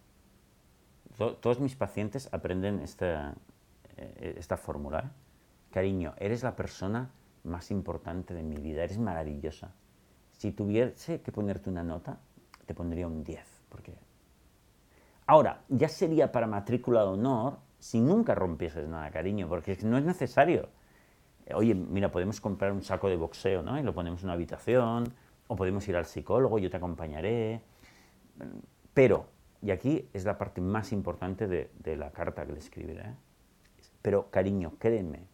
todos 1.18 1.60
mis 1.60 1.76
pacientes 1.76 2.30
aprenden 2.32 2.80
esta, 2.80 3.32
eh, 3.32 3.36
esta 3.98 4.58
fórmula. 4.58 5.00
¿eh? 5.00 5.10
Cariño, 5.72 6.14
eres 6.18 6.44
la 6.44 6.56
persona 6.56 7.10
más 7.44 7.72
importante 7.72 8.34
de 8.34 8.44
mi 8.44 8.58
vida, 8.58 8.84
eres 8.84 8.98
maravillosa. 8.98 9.74
Si 10.32 10.52
tuviese 10.52 11.22
que 11.22 11.32
ponerte 11.32 11.70
una 11.70 11.84
nota, 11.84 12.20
te 12.66 12.74
pondría 12.74 13.08
un 13.08 13.24
10. 13.24 13.64
Porque... 13.70 13.94
Ahora, 15.26 15.62
ya 15.70 15.88
sería 15.88 16.32
para 16.32 16.48
matrícula 16.48 17.02
de 17.02 17.08
honor 17.08 17.58
si 17.80 18.00
nunca 18.00 18.34
rompieses 18.34 18.88
nada, 18.88 19.12
cariño, 19.12 19.48
porque 19.50 19.78
no 19.84 19.98
es 19.98 20.06
necesario. 20.06 20.70
Oye, 21.54 21.76
mira, 21.76 22.10
podemos 22.12 22.40
comprar 22.40 22.72
un 22.72 22.82
saco 22.82 23.10
de 23.10 23.18
boxeo, 23.18 23.62
¿no? 23.62 23.78
Y 23.78 23.84
lo 23.84 23.94
ponemos 23.94 24.22
en 24.22 24.28
una 24.28 24.34
habitación, 24.34 25.14
o 25.48 25.56
podemos 25.56 25.88
ir 25.88 25.96
al 25.96 26.06
psicólogo, 26.06 26.60
yo 26.60 26.70
te 26.70 26.78
acompañaré. 26.78 27.62
Pero, 28.94 29.28
y 29.62 29.72
aquí 29.72 30.10
es 30.14 30.24
la 30.26 30.38
parte 30.38 30.62
más 30.62 30.92
importante 30.92 31.48
de, 31.48 31.98
la 31.98 32.12
carta 32.12 32.46
que 32.46 32.54
le 32.54 32.60
escribiré, 32.60 33.02
¿eh? 33.02 33.16
Pero 34.04 34.30
cariño, 34.30 34.74
créeme, 34.78 35.26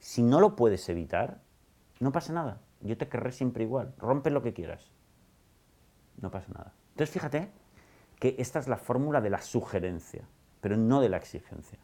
si 0.00 0.22
no 0.22 0.40
lo 0.40 0.56
puedes 0.56 0.88
evitar, 0.88 1.40
no 2.00 2.10
pasa 2.10 2.32
nada. 2.32 2.60
Yo 2.80 2.96
te 2.96 3.08
querré 3.08 3.30
siempre 3.30 3.62
igual. 3.62 3.94
Rompe 3.98 4.30
lo 4.30 4.42
que 4.42 4.52
quieras. 4.52 4.90
No 6.20 6.30
pasa 6.30 6.52
nada. 6.52 6.72
Entonces 6.90 7.12
fíjate 7.12 7.50
que 8.18 8.34
esta 8.38 8.58
es 8.58 8.68
la 8.68 8.78
fórmula 8.78 9.20
de 9.20 9.30
la 9.30 9.42
sugerencia, 9.42 10.26
pero 10.60 10.76
no 10.76 11.00
de 11.00 11.10
la 11.10 11.18
exigencia. 11.18 11.78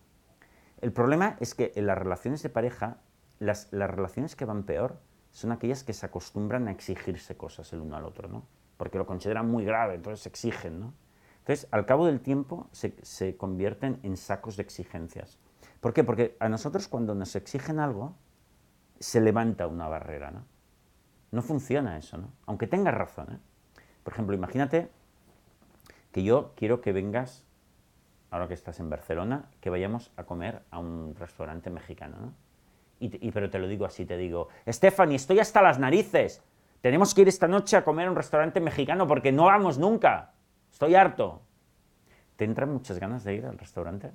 El 0.80 0.92
problema 0.92 1.36
es 1.38 1.54
que 1.54 1.72
en 1.76 1.86
las 1.86 1.98
relaciones 1.98 2.42
de 2.42 2.48
pareja, 2.48 2.96
las, 3.38 3.72
las 3.72 3.90
relaciones 3.90 4.34
que 4.34 4.46
van 4.46 4.64
peor 4.64 4.98
son 5.30 5.52
aquellas 5.52 5.84
que 5.84 5.92
se 5.92 6.06
acostumbran 6.06 6.66
a 6.66 6.72
exigirse 6.72 7.36
cosas 7.36 7.72
el 7.72 7.80
uno 7.80 7.96
al 7.96 8.04
otro, 8.04 8.28
¿no? 8.28 8.46
Porque 8.78 8.98
lo 8.98 9.06
consideran 9.06 9.50
muy 9.50 9.64
grave, 9.64 9.94
entonces 9.94 10.26
exigen, 10.26 10.80
¿no? 10.80 10.94
Entonces, 11.40 11.68
al 11.72 11.86
cabo 11.86 12.06
del 12.06 12.20
tiempo 12.20 12.68
se, 12.72 12.94
se 13.02 13.36
convierten 13.36 14.00
en 14.02 14.16
sacos 14.16 14.56
de 14.56 14.62
exigencias. 14.62 15.38
¿Por 15.82 15.92
qué? 15.92 16.04
Porque 16.04 16.36
a 16.38 16.48
nosotros 16.48 16.86
cuando 16.86 17.12
nos 17.16 17.34
exigen 17.34 17.80
algo, 17.80 18.14
se 19.00 19.20
levanta 19.20 19.66
una 19.66 19.88
barrera, 19.88 20.30
¿no? 20.30 20.44
No 21.32 21.42
funciona 21.42 21.98
eso, 21.98 22.18
¿no? 22.18 22.30
Aunque 22.46 22.68
tengas 22.68 22.94
razón, 22.94 23.32
¿eh? 23.32 23.38
Por 24.04 24.12
ejemplo, 24.12 24.36
imagínate 24.36 24.92
que 26.12 26.22
yo 26.22 26.52
quiero 26.54 26.80
que 26.80 26.92
vengas, 26.92 27.44
ahora 28.30 28.46
que 28.46 28.54
estás 28.54 28.78
en 28.78 28.90
Barcelona, 28.90 29.50
que 29.60 29.70
vayamos 29.70 30.12
a 30.16 30.22
comer 30.22 30.62
a 30.70 30.78
un 30.78 31.16
restaurante 31.18 31.68
mexicano, 31.68 32.16
¿no? 32.20 32.34
Y, 33.00 33.32
pero 33.32 33.50
te 33.50 33.58
lo 33.58 33.66
digo 33.66 33.84
así, 33.84 34.06
te 34.06 34.16
digo, 34.16 34.50
Stephanie, 34.68 35.16
estoy 35.16 35.40
hasta 35.40 35.62
las 35.62 35.80
narices. 35.80 36.44
Tenemos 36.80 37.12
que 37.12 37.22
ir 37.22 37.28
esta 37.28 37.48
noche 37.48 37.76
a 37.76 37.82
comer 37.82 38.06
a 38.06 38.10
un 38.10 38.16
restaurante 38.16 38.60
mexicano 38.60 39.08
porque 39.08 39.32
no 39.32 39.46
vamos 39.46 39.78
nunca. 39.78 40.34
Estoy 40.70 40.94
harto. 40.94 41.42
¿Te 42.36 42.44
entran 42.44 42.72
muchas 42.72 43.00
ganas 43.00 43.24
de 43.24 43.34
ir 43.34 43.46
al 43.46 43.58
restaurante? 43.58 44.12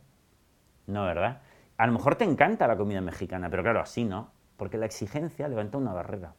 No, 0.85 1.03
¿verdad? 1.03 1.41
A 1.77 1.87
lo 1.87 1.93
mejor 1.93 2.15
te 2.15 2.23
encanta 2.23 2.67
la 2.67 2.77
comida 2.77 3.01
mexicana, 3.01 3.49
pero 3.49 3.63
claro, 3.63 3.79
así 3.79 4.03
no, 4.03 4.31
porque 4.57 4.77
la 4.77 4.85
exigencia 4.85 5.47
levanta 5.47 5.77
una 5.77 5.93
barrera. 5.93 6.33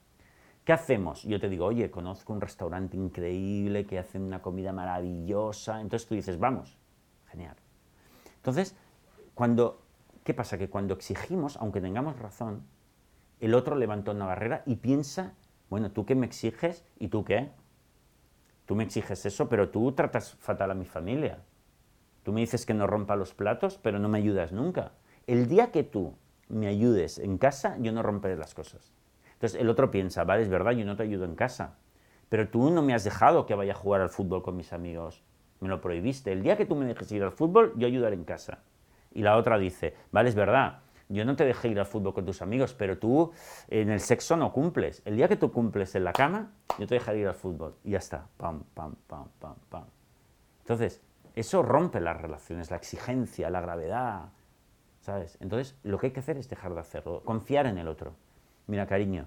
¿Qué 0.64 0.72
hacemos? 0.72 1.22
Yo 1.22 1.40
te 1.40 1.48
digo, 1.48 1.66
oye, 1.66 1.90
conozco 1.90 2.32
un 2.32 2.40
restaurante 2.40 2.96
increíble 2.96 3.86
que 3.86 3.98
hace 3.98 4.18
una 4.18 4.42
comida 4.42 4.72
maravillosa. 4.72 5.80
Entonces 5.80 6.08
tú 6.08 6.14
dices, 6.14 6.38
vamos, 6.38 6.76
genial. 7.30 7.56
Entonces, 8.36 8.76
cuando 9.34 9.80
¿Qué 10.28 10.34
pasa? 10.34 10.58
Que 10.58 10.68
cuando 10.68 10.92
exigimos, 10.92 11.56
aunque 11.56 11.80
tengamos 11.80 12.18
razón, 12.18 12.62
el 13.40 13.54
otro 13.54 13.76
levanta 13.76 14.10
una 14.10 14.26
barrera 14.26 14.62
y 14.66 14.76
piensa, 14.76 15.32
bueno, 15.70 15.90
tú 15.90 16.04
qué 16.04 16.14
me 16.14 16.26
exiges 16.26 16.84
y 16.98 17.08
tú 17.08 17.24
qué. 17.24 17.50
Tú 18.66 18.74
me 18.74 18.84
exiges 18.84 19.24
eso, 19.24 19.48
pero 19.48 19.70
tú 19.70 19.92
tratas 19.92 20.34
fatal 20.34 20.70
a 20.70 20.74
mi 20.74 20.84
familia. 20.84 21.38
Tú 22.24 22.34
me 22.34 22.42
dices 22.42 22.66
que 22.66 22.74
no 22.74 22.86
rompa 22.86 23.16
los 23.16 23.32
platos, 23.32 23.78
pero 23.82 23.98
no 23.98 24.10
me 24.10 24.18
ayudas 24.18 24.52
nunca. 24.52 24.92
El 25.28 25.46
día 25.46 25.70
que 25.70 25.82
tú 25.82 26.14
me 26.48 26.68
ayudes 26.68 27.18
en 27.18 27.36
casa, 27.36 27.76
yo 27.80 27.92
no 27.92 28.02
romperé 28.02 28.34
las 28.34 28.54
cosas. 28.54 28.94
Entonces 29.34 29.60
el 29.60 29.68
otro 29.68 29.90
piensa, 29.90 30.24
vale, 30.24 30.42
es 30.42 30.48
verdad, 30.48 30.72
yo 30.72 30.86
no 30.86 30.96
te 30.96 31.02
ayudo 31.02 31.26
en 31.26 31.34
casa, 31.34 31.76
pero 32.30 32.48
tú 32.48 32.70
no 32.70 32.80
me 32.80 32.94
has 32.94 33.04
dejado 33.04 33.44
que 33.44 33.54
vaya 33.54 33.72
a 33.72 33.76
jugar 33.76 34.00
al 34.00 34.08
fútbol 34.08 34.42
con 34.42 34.56
mis 34.56 34.72
amigos. 34.72 35.22
Me 35.60 35.68
lo 35.68 35.82
prohibiste. 35.82 36.32
El 36.32 36.42
día 36.42 36.56
que 36.56 36.64
tú 36.64 36.74
me 36.76 36.86
dejes 36.86 37.12
ir 37.12 37.22
al 37.22 37.32
fútbol, 37.32 37.74
yo 37.76 37.86
ayudaré 37.86 38.14
en 38.14 38.24
casa. 38.24 38.60
Y 39.12 39.20
la 39.20 39.36
otra 39.36 39.58
dice, 39.58 39.94
vale, 40.12 40.30
es 40.30 40.34
verdad, 40.34 40.78
yo 41.10 41.26
no 41.26 41.36
te 41.36 41.44
dejé 41.44 41.68
ir 41.68 41.78
al 41.78 41.84
fútbol 41.84 42.14
con 42.14 42.24
tus 42.24 42.40
amigos, 42.40 42.72
pero 42.72 42.96
tú 42.96 43.30
en 43.68 43.90
el 43.90 44.00
sexo 44.00 44.34
no 44.34 44.50
cumples. 44.50 45.02
El 45.04 45.16
día 45.16 45.28
que 45.28 45.36
tú 45.36 45.52
cumples 45.52 45.94
en 45.94 46.04
la 46.04 46.14
cama, 46.14 46.52
yo 46.78 46.86
te 46.86 46.94
dejaré 46.94 47.18
ir 47.18 47.28
al 47.28 47.34
fútbol. 47.34 47.74
Y 47.84 47.90
ya 47.90 47.98
está. 47.98 48.26
Pam, 48.38 48.64
pam, 48.72 48.94
pam, 49.06 49.28
pam, 49.38 49.56
pam. 49.68 49.84
Entonces, 50.60 51.02
eso 51.34 51.62
rompe 51.62 52.00
las 52.00 52.18
relaciones, 52.18 52.70
la 52.70 52.78
exigencia, 52.78 53.50
la 53.50 53.60
gravedad. 53.60 54.30
Entonces, 55.40 55.76
lo 55.82 55.98
que 55.98 56.08
hay 56.08 56.12
que 56.12 56.20
hacer 56.20 56.36
es 56.36 56.48
dejar 56.48 56.74
de 56.74 56.80
hacerlo, 56.80 57.22
confiar 57.24 57.66
en 57.66 57.78
el 57.78 57.88
otro. 57.88 58.12
Mira, 58.66 58.86
cariño, 58.86 59.26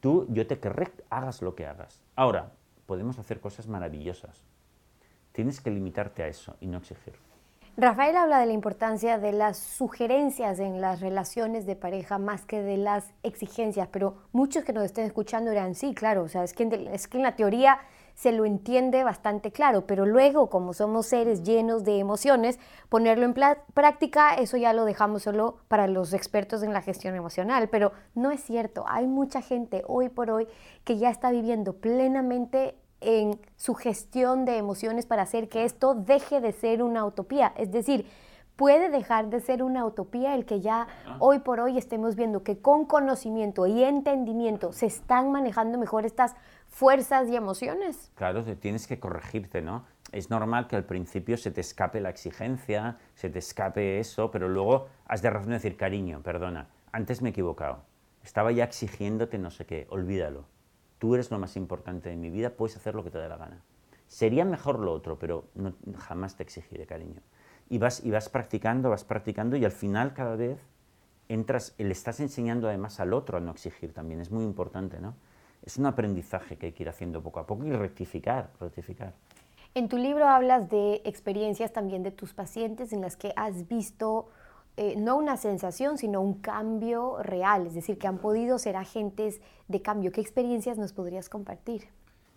tú, 0.00 0.26
yo 0.28 0.46
te 0.46 0.58
querré, 0.58 0.92
hagas 1.10 1.42
lo 1.42 1.54
que 1.54 1.66
hagas. 1.66 2.02
Ahora, 2.14 2.52
podemos 2.86 3.18
hacer 3.18 3.40
cosas 3.40 3.66
maravillosas. 3.66 4.44
Tienes 5.32 5.60
que 5.60 5.70
limitarte 5.70 6.22
a 6.22 6.28
eso 6.28 6.56
y 6.60 6.66
no 6.66 6.78
exigir. 6.78 7.14
Rafael 7.76 8.16
habla 8.16 8.38
de 8.38 8.46
la 8.46 8.52
importancia 8.52 9.18
de 9.18 9.32
las 9.32 9.58
sugerencias 9.58 10.60
en 10.60 10.80
las 10.80 11.00
relaciones 11.00 11.66
de 11.66 11.74
pareja 11.74 12.18
más 12.18 12.44
que 12.44 12.62
de 12.62 12.76
las 12.76 13.12
exigencias, 13.24 13.88
pero 13.90 14.18
muchos 14.30 14.62
que 14.62 14.72
nos 14.72 14.84
estén 14.84 15.06
escuchando 15.06 15.50
dirán, 15.50 15.74
sí, 15.74 15.92
claro, 15.92 16.22
o 16.22 16.28
sea, 16.28 16.44
es 16.44 16.52
que, 16.52 16.88
es 16.92 17.08
que 17.08 17.16
en 17.16 17.24
la 17.24 17.34
teoría 17.34 17.80
se 18.14 18.32
lo 18.32 18.44
entiende 18.44 19.04
bastante 19.04 19.50
claro, 19.50 19.86
pero 19.86 20.06
luego, 20.06 20.48
como 20.48 20.72
somos 20.72 21.06
seres 21.06 21.42
llenos 21.42 21.84
de 21.84 21.98
emociones, 21.98 22.58
ponerlo 22.88 23.24
en 23.24 23.34
práctica, 23.74 24.34
eso 24.34 24.56
ya 24.56 24.72
lo 24.72 24.84
dejamos 24.84 25.24
solo 25.24 25.58
para 25.68 25.86
los 25.86 26.12
expertos 26.12 26.62
en 26.62 26.72
la 26.72 26.82
gestión 26.82 27.14
emocional, 27.16 27.68
pero 27.68 27.92
no 28.14 28.30
es 28.30 28.42
cierto, 28.42 28.84
hay 28.88 29.06
mucha 29.06 29.42
gente 29.42 29.82
hoy 29.86 30.08
por 30.08 30.30
hoy 30.30 30.46
que 30.84 30.98
ya 30.98 31.10
está 31.10 31.30
viviendo 31.30 31.74
plenamente 31.74 32.76
en 33.00 33.38
su 33.56 33.74
gestión 33.74 34.44
de 34.44 34.56
emociones 34.56 35.06
para 35.06 35.22
hacer 35.22 35.48
que 35.48 35.64
esto 35.64 35.94
deje 35.94 36.40
de 36.40 36.52
ser 36.52 36.82
una 36.82 37.04
utopía. 37.04 37.52
Es 37.56 37.70
decir, 37.70 38.06
puede 38.56 38.88
dejar 38.90 39.30
de 39.30 39.40
ser 39.40 39.62
una 39.62 39.84
utopía 39.84 40.34
el 40.34 40.44
que 40.44 40.60
ya 40.60 40.86
hoy 41.18 41.40
por 41.40 41.60
hoy 41.60 41.78
estemos 41.78 42.16
viendo 42.16 42.42
que 42.42 42.58
con 42.58 42.84
conocimiento 42.84 43.66
y 43.66 43.82
entendimiento 43.82 44.72
se 44.72 44.86
están 44.86 45.32
manejando 45.32 45.78
mejor 45.78 46.06
estas 46.06 46.34
fuerzas 46.68 47.28
y 47.28 47.36
emociones. 47.36 48.10
Claro, 48.14 48.44
tienes 48.56 48.86
que 48.86 48.98
corregirte, 49.00 49.62
¿no? 49.62 49.84
Es 50.12 50.30
normal 50.30 50.68
que 50.68 50.76
al 50.76 50.84
principio 50.84 51.36
se 51.36 51.50
te 51.50 51.60
escape 51.60 52.00
la 52.00 52.10
exigencia, 52.10 52.98
se 53.14 53.30
te 53.30 53.40
escape 53.40 53.98
eso, 53.98 54.30
pero 54.30 54.48
luego 54.48 54.86
has 55.06 55.22
de 55.22 55.30
razón 55.30 55.48
de 55.48 55.54
decir, 55.54 55.76
cariño, 55.76 56.22
perdona, 56.22 56.68
antes 56.92 57.22
me 57.22 57.30
he 57.30 57.32
equivocado, 57.32 57.82
estaba 58.22 58.52
ya 58.52 58.64
exigiéndote 58.64 59.38
no 59.38 59.50
sé 59.50 59.66
qué, 59.66 59.86
olvídalo 59.90 60.44
tú 61.04 61.14
eres 61.14 61.30
lo 61.30 61.38
más 61.38 61.54
importante 61.58 62.08
de 62.08 62.16
mi 62.16 62.30
vida, 62.30 62.48
puedes 62.48 62.76
hacer 62.78 62.94
lo 62.94 63.04
que 63.04 63.10
te 63.10 63.18
dé 63.18 63.28
la 63.28 63.36
gana. 63.36 63.62
Sería 64.06 64.46
mejor 64.46 64.78
lo 64.78 64.90
otro, 64.90 65.18
pero 65.18 65.44
jamás 65.98 66.34
te 66.34 66.42
exigiré 66.42 66.86
cariño. 66.86 67.20
Y 67.68 67.78
vas, 67.78 68.04
y 68.04 68.10
vas 68.10 68.28
practicando, 68.28 68.90
vas 68.90 69.04
practicando 69.04 69.56
y 69.56 69.64
al 69.64 69.72
final 69.72 70.12
cada 70.12 70.36
vez 70.36 70.58
entras, 71.28 71.74
le 71.78 71.90
estás 71.90 72.20
enseñando 72.20 72.68
además 72.68 73.00
al 73.00 73.12
otro 73.12 73.38
a 73.38 73.40
no 73.40 73.50
exigir 73.50 73.92
también. 73.92 74.20
Es 74.20 74.30
muy 74.30 74.44
importante, 74.44 75.00
¿no? 75.00 75.14
Es 75.62 75.78
un 75.78 75.86
aprendizaje 75.86 76.56
que 76.56 76.66
hay 76.66 76.72
que 76.72 76.82
ir 76.82 76.88
haciendo 76.88 77.22
poco 77.22 77.40
a 77.40 77.46
poco 77.46 77.64
y 77.64 77.72
rectificar, 77.72 78.50
rectificar. 78.60 79.14
En 79.74 79.88
tu 79.88 79.96
libro 79.96 80.28
hablas 80.28 80.68
de 80.68 81.00
experiencias 81.04 81.72
también 81.72 82.02
de 82.02 82.10
tus 82.10 82.34
pacientes 82.34 82.92
en 82.92 83.00
las 83.00 83.16
que 83.16 83.32
has 83.34 83.66
visto 83.66 84.28
eh, 84.76 84.94
no 84.96 85.16
una 85.16 85.36
sensación, 85.36 85.98
sino 85.98 86.20
un 86.20 86.34
cambio 86.34 87.22
real, 87.22 87.66
es 87.66 87.74
decir, 87.74 87.96
que 87.96 88.06
han 88.06 88.18
podido 88.18 88.58
ser 88.58 88.76
agentes 88.76 89.40
de 89.68 89.82
cambio. 89.82 90.12
¿Qué 90.12 90.20
experiencias 90.20 90.78
nos 90.78 90.92
podrías 90.92 91.28
compartir? 91.28 91.88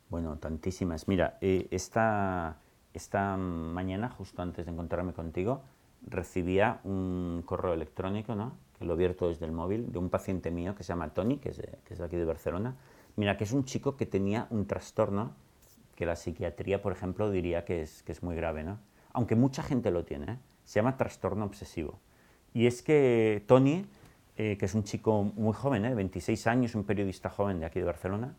Bueno, 0.09 0.37
tantísimas. 0.37 1.07
Mira, 1.07 1.37
eh, 1.41 1.67
esta, 1.71 2.57
esta 2.93 3.37
mañana, 3.37 4.09
justo 4.09 4.41
antes 4.41 4.65
de 4.65 4.71
encontrarme 4.71 5.13
contigo, 5.13 5.61
recibía 6.05 6.79
un 6.83 7.43
correo 7.45 7.73
electrónico, 7.73 8.35
¿no? 8.35 8.53
que 8.77 8.85
lo 8.85 8.93
abierto 8.93 9.27
desde 9.27 9.45
el 9.45 9.51
móvil, 9.51 9.91
de 9.91 9.99
un 9.99 10.09
paciente 10.09 10.51
mío 10.51 10.75
que 10.75 10.83
se 10.83 10.89
llama 10.89 11.09
Tony, 11.09 11.37
que 11.37 11.49
es 11.49 11.57
de, 11.57 11.79
que 11.85 11.93
es 11.93 11.99
de 11.99 12.05
aquí 12.05 12.15
de 12.15 12.25
Barcelona. 12.25 12.75
Mira, 13.15 13.37
que 13.37 13.43
es 13.43 13.51
un 13.51 13.65
chico 13.65 13.97
que 13.97 14.05
tenía 14.05 14.47
un 14.51 14.67
trastorno 14.67 15.31
que 15.95 16.05
la 16.05 16.15
psiquiatría, 16.15 16.81
por 16.81 16.91
ejemplo, 16.93 17.31
diría 17.31 17.65
que 17.65 17.81
es, 17.81 18.03
que 18.03 18.11
es 18.11 18.21
muy 18.21 18.35
grave, 18.35 18.63
¿no? 18.63 18.77
aunque 19.17 19.35
mucha 19.35 19.63
gente 19.63 19.89
lo 19.89 20.05
tiene. 20.05 20.33
¿eh? 20.33 20.37
Se 20.63 20.79
llama 20.79 20.95
trastorno 20.95 21.43
obsesivo. 21.45 21.99
Y 22.53 22.67
es 22.67 22.83
que 22.83 23.43
Tony, 23.47 23.83
eh, 24.37 24.57
que 24.59 24.65
es 24.65 24.75
un 24.75 24.83
chico 24.83 25.23
muy 25.23 25.53
joven, 25.53 25.85
¿eh? 25.85 25.95
26 25.95 26.45
años, 26.45 26.75
un 26.75 26.83
periodista 26.83 27.31
joven 27.31 27.59
de 27.59 27.65
aquí 27.65 27.79
de 27.79 27.85
Barcelona, 27.85 28.35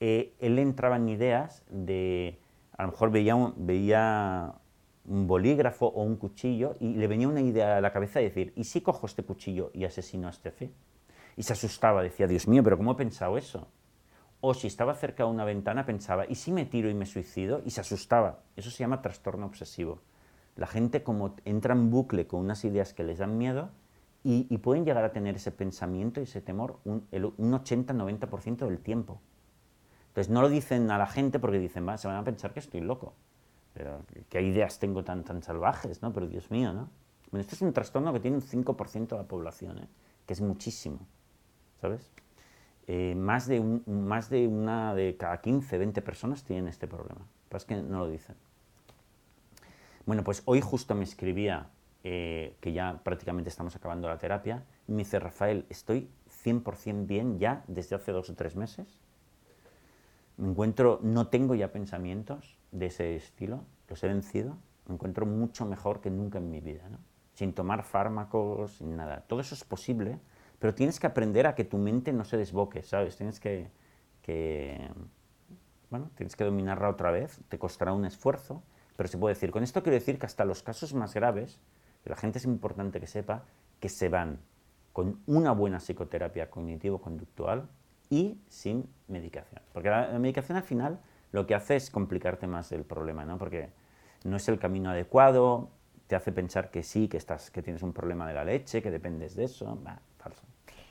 eh, 0.00 0.32
él 0.40 0.58
entraba 0.58 0.96
en 0.96 1.10
ideas 1.10 1.62
de, 1.68 2.38
a 2.78 2.84
lo 2.84 2.92
mejor 2.92 3.10
veía, 3.10 4.54
un 5.04 5.26
bolígrafo 5.26 5.86
o 5.86 6.02
un 6.02 6.16
cuchillo 6.16 6.76
y 6.80 6.94
le 6.94 7.06
venía 7.06 7.28
una 7.28 7.40
idea 7.40 7.78
a 7.78 7.80
la 7.80 7.92
cabeza 7.92 8.20
de 8.20 8.26
decir, 8.26 8.52
¿y 8.56 8.64
si 8.64 8.82
cojo 8.82 9.06
este 9.06 9.24
cuchillo 9.24 9.70
y 9.74 9.84
asesino 9.84 10.28
a 10.28 10.32
Steffi? 10.32 10.70
Y 11.36 11.42
se 11.42 11.54
asustaba, 11.54 12.02
decía, 12.02 12.26
Dios 12.26 12.46
mío, 12.46 12.62
pero 12.62 12.76
¿cómo 12.76 12.92
he 12.92 12.94
pensado 12.94 13.36
eso? 13.36 13.68
O 14.40 14.54
si 14.54 14.68
estaba 14.68 14.94
cerca 14.94 15.24
de 15.24 15.30
una 15.30 15.44
ventana 15.44 15.86
pensaba, 15.86 16.26
¿y 16.28 16.36
si 16.36 16.52
me 16.52 16.66
tiro 16.66 16.88
y 16.88 16.94
me 16.94 17.06
suicido? 17.06 17.62
Y 17.64 17.70
se 17.70 17.80
asustaba. 17.80 18.42
Eso 18.54 18.70
se 18.70 18.78
llama 18.78 19.02
trastorno 19.02 19.46
obsesivo. 19.46 20.00
La 20.54 20.66
gente 20.66 21.02
como 21.02 21.34
entra 21.44 21.74
en 21.74 21.90
bucle 21.90 22.26
con 22.26 22.40
unas 22.40 22.64
ideas 22.64 22.92
que 22.92 23.02
les 23.02 23.18
dan 23.18 23.38
miedo 23.38 23.70
y, 24.22 24.58
pueden 24.58 24.84
llegar 24.84 25.04
a 25.04 25.12
tener 25.12 25.36
ese 25.36 25.50
pensamiento 25.50 26.20
y 26.20 26.24
ese 26.24 26.42
temor 26.42 26.78
un, 26.84 27.08
un 27.12 27.52
80-90% 27.52 28.66
del 28.66 28.78
tiempo. 28.78 29.20
Entonces 30.18 30.34
no 30.34 30.42
lo 30.42 30.48
dicen 30.48 30.90
a 30.90 30.98
la 30.98 31.06
gente 31.06 31.38
porque 31.38 31.60
dicen, 31.60 31.86
va, 31.86 31.96
se 31.96 32.08
van 32.08 32.16
a 32.16 32.24
pensar 32.24 32.52
que 32.52 32.58
estoy 32.58 32.80
loco. 32.80 33.14
Pero 33.72 34.02
qué 34.28 34.42
ideas 34.42 34.80
tengo 34.80 35.04
tan, 35.04 35.22
tan 35.22 35.44
salvajes, 35.44 36.02
¿no? 36.02 36.12
Pero 36.12 36.26
Dios 36.26 36.50
mío, 36.50 36.72
¿no? 36.72 36.88
Bueno, 37.30 37.42
este 37.42 37.54
es 37.54 37.62
un 37.62 37.72
trastorno 37.72 38.12
que 38.12 38.18
tiene 38.18 38.36
un 38.36 38.42
5% 38.42 39.10
de 39.10 39.16
la 39.16 39.28
población, 39.28 39.78
¿eh? 39.78 39.88
que 40.26 40.32
es 40.32 40.40
muchísimo, 40.40 40.98
¿sabes? 41.80 42.10
Eh, 42.88 43.14
más, 43.14 43.46
de 43.46 43.60
más 43.86 44.28
de 44.28 44.48
una 44.48 44.92
de 44.92 45.16
cada 45.16 45.40
15, 45.40 45.78
20 45.78 46.02
personas 46.02 46.42
tienen 46.42 46.66
este 46.66 46.88
problema. 46.88 47.24
Pero 47.48 47.56
es 47.58 47.64
que 47.64 47.76
no 47.76 48.00
lo 48.00 48.08
dicen. 48.08 48.34
Bueno, 50.04 50.24
pues 50.24 50.42
hoy 50.46 50.60
justo 50.60 50.96
me 50.96 51.04
escribía 51.04 51.68
eh, 52.02 52.56
que 52.60 52.72
ya 52.72 53.02
prácticamente 53.04 53.50
estamos 53.50 53.76
acabando 53.76 54.08
la 54.08 54.18
terapia 54.18 54.64
y 54.88 54.90
me 54.90 55.04
dice, 55.04 55.20
Rafael, 55.20 55.64
estoy 55.68 56.10
100% 56.44 57.06
bien 57.06 57.38
ya 57.38 57.62
desde 57.68 57.94
hace 57.94 58.10
dos 58.10 58.28
o 58.30 58.34
tres 58.34 58.56
meses 58.56 58.98
me 60.38 60.50
encuentro, 60.50 61.00
no 61.02 61.28
tengo 61.28 61.54
ya 61.54 61.72
pensamientos 61.72 62.58
de 62.72 62.86
ese 62.86 63.16
estilo, 63.16 63.64
los 63.88 64.02
he 64.02 64.08
vencido, 64.08 64.56
me 64.86 64.94
encuentro 64.94 65.26
mucho 65.26 65.66
mejor 65.66 66.00
que 66.00 66.10
nunca 66.10 66.38
en 66.38 66.50
mi 66.50 66.60
vida, 66.60 66.88
¿no? 66.88 66.98
sin 67.34 67.52
tomar 67.52 67.84
fármacos, 67.84 68.78
sin 68.78 68.96
nada. 68.96 69.20
Todo 69.28 69.38
eso 69.40 69.54
es 69.54 69.62
posible, 69.62 70.18
pero 70.58 70.74
tienes 70.74 70.98
que 70.98 71.06
aprender 71.06 71.46
a 71.46 71.54
que 71.54 71.64
tu 71.64 71.78
mente 71.78 72.12
no 72.12 72.24
se 72.24 72.36
desboque, 72.36 72.82
¿sabes? 72.82 73.16
Tienes 73.16 73.38
que, 73.38 73.70
que 74.22 74.90
bueno, 75.88 76.10
tienes 76.16 76.34
que 76.34 76.42
dominarla 76.42 76.88
otra 76.88 77.12
vez, 77.12 77.40
te 77.48 77.56
costará 77.56 77.92
un 77.92 78.04
esfuerzo, 78.04 78.64
pero 78.96 79.08
se 79.08 79.18
puede 79.18 79.34
decir. 79.34 79.52
Con 79.52 79.62
esto 79.62 79.84
quiero 79.84 79.94
decir 79.94 80.18
que 80.18 80.26
hasta 80.26 80.44
los 80.44 80.64
casos 80.64 80.94
más 80.94 81.14
graves, 81.14 81.60
la 82.04 82.16
gente 82.16 82.38
es 82.38 82.44
importante 82.44 82.98
que 82.98 83.06
sepa 83.06 83.44
que 83.78 83.88
se 83.88 84.08
van 84.08 84.40
con 84.92 85.20
una 85.26 85.52
buena 85.52 85.78
psicoterapia 85.78 86.50
cognitivo-conductual 86.50 87.68
y 88.10 88.38
sin 88.48 88.88
medicación. 89.08 89.62
Porque 89.72 89.90
la, 89.90 90.18
medicación 90.18 90.56
al 90.56 90.64
final 90.64 90.98
lo 91.32 91.46
que 91.46 91.54
hace 91.54 91.76
es 91.76 91.90
complicarte 91.90 92.46
más 92.46 92.72
el 92.72 92.84
problema, 92.84 93.24
¿no? 93.24 93.38
Porque 93.38 93.70
no 94.24 94.36
es 94.36 94.48
el 94.48 94.58
camino 94.58 94.90
adecuado, 94.90 95.70
te 96.06 96.16
hace 96.16 96.32
pensar 96.32 96.70
que 96.70 96.82
sí, 96.82 97.08
que, 97.08 97.16
estás, 97.16 97.50
que 97.50 97.62
tienes 97.62 97.82
un 97.82 97.92
problema 97.92 98.26
de 98.26 98.34
la 98.34 98.44
leche, 98.44 98.82
que 98.82 98.90
dependes 98.90 99.36
de 99.36 99.44
eso. 99.44 99.78
falso. 100.18 100.42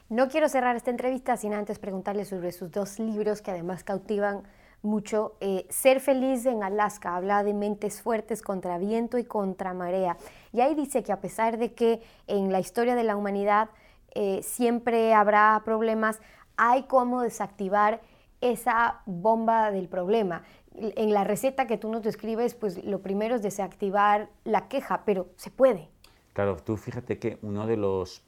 No 0.09 0.29
quiero 0.29 0.47
cerrar 0.47 0.75
esta 0.75 0.91
entrevista 0.91 1.36
sin 1.36 1.53
antes 1.53 1.79
preguntarle 1.79 2.24
sobre 2.24 2.51
sus 2.51 2.71
dos 2.71 3.00
libros 3.00 3.41
que 3.41 3.51
además 3.51 3.83
cautivan 3.83 4.43
mucho. 4.81 5.36
Eh, 5.41 5.65
Ser 5.69 6.00
feliz 6.00 6.45
en 6.45 6.63
Alaska 6.63 7.15
habla 7.15 7.43
de 7.43 7.53
mentes 7.53 8.01
fuertes 8.01 8.41
contra 8.41 8.77
viento 8.77 9.17
y 9.17 9.25
contra 9.25 9.74
marea. 9.74 10.17
Y 10.53 10.62
ahí 10.62 10.75
dice 10.75 11.03
que 11.03 11.12
a 11.12 11.19
pesar 11.19 11.57
de 11.57 11.74
que 11.74 12.01
en 12.27 12.51
la 12.51 12.59
historia 12.59 12.95
de 12.95 13.03
la 13.03 13.17
humanidad 13.17 13.69
eh, 14.12 14.41
siempre 14.43 15.13
habrá 15.13 15.62
problemas, 15.65 16.19
hay 16.58 16.84
cómo 16.84 17.22
desactivar 17.22 18.02
esa 18.42 19.02
bomba 19.06 19.72
del 19.72 19.88
problema. 19.88 20.44
En 20.74 21.12
la 21.12 21.24
receta 21.24 21.66
que 21.66 21.78
tú 21.78 21.92
nos 21.92 22.04
describes, 22.04 22.54
pues 22.54 22.84
lo 22.84 23.02
primero 23.02 23.36
es 23.36 23.42
desactivar 23.42 24.30
la 24.44 24.68
queja, 24.68 25.04
pero 25.06 25.30
se 25.38 25.50
puede. 25.50 25.90
Claro, 26.34 26.58
tú 26.58 26.78
fíjate 26.78 27.18
que 27.18 27.40
uno 27.42 27.66
de 27.66 27.78
los 27.78 28.24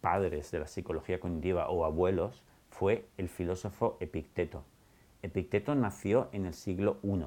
padres 0.00 0.50
de 0.50 0.58
la 0.58 0.66
psicología 0.66 1.18
cognitiva 1.18 1.70
o 1.70 1.84
abuelos 1.84 2.42
fue 2.68 3.08
el 3.16 3.28
filósofo 3.28 3.96
Epicteto. 4.00 4.64
Epicteto 5.22 5.74
nació 5.74 6.28
en 6.32 6.44
el 6.44 6.52
siglo 6.52 6.98
I. 7.02 7.24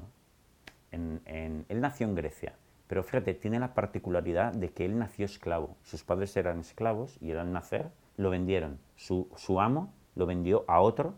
él 0.92 1.80
nació 1.80 2.06
en 2.06 2.14
Grecia, 2.14 2.54
pero 2.86 3.02
fíjate, 3.02 3.34
tiene 3.34 3.58
la 3.58 3.74
particularidad 3.74 4.52
de 4.52 4.70
que 4.70 4.84
él 4.84 4.96
nació 4.96 5.24
esclavo. 5.24 5.76
Sus 5.82 6.04
padres 6.04 6.36
eran 6.36 6.60
esclavos 6.60 7.18
y 7.20 7.32
al 7.32 7.52
nacer 7.52 7.90
lo 8.16 8.30
vendieron. 8.30 8.78
Su, 8.94 9.28
su 9.36 9.60
amo 9.60 9.92
lo 10.18 10.26
vendió 10.26 10.64
a 10.68 10.80
otro 10.80 11.14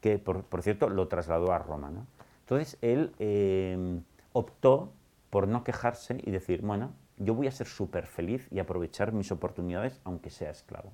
que, 0.00 0.18
por, 0.18 0.62
cierto, 0.62 0.88
lo 0.88 1.08
trasladó 1.08 1.52
a 1.52 1.58
Roma. 1.58 1.90
¿no? 1.90 2.06
Entonces, 2.40 2.76
él 2.82 3.12
eh, 3.18 4.00
optó 4.32 4.92
por 5.30 5.48
no 5.48 5.64
quejarse 5.64 6.20
y 6.22 6.30
decir, 6.30 6.60
bueno, 6.60 6.92
yo 7.16 7.34
voy 7.34 7.46
a 7.46 7.50
ser 7.50 7.66
súper 7.66 8.06
feliz 8.06 8.46
y 8.50 8.58
aprovechar 8.58 9.12
mis 9.12 9.32
oportunidades 9.32 10.00
aunque 10.04 10.30
sea 10.30 10.50
esclavo. 10.50 10.92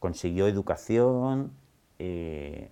Consiguió 0.00 0.48
educación, 0.48 1.52
eh, 1.98 2.70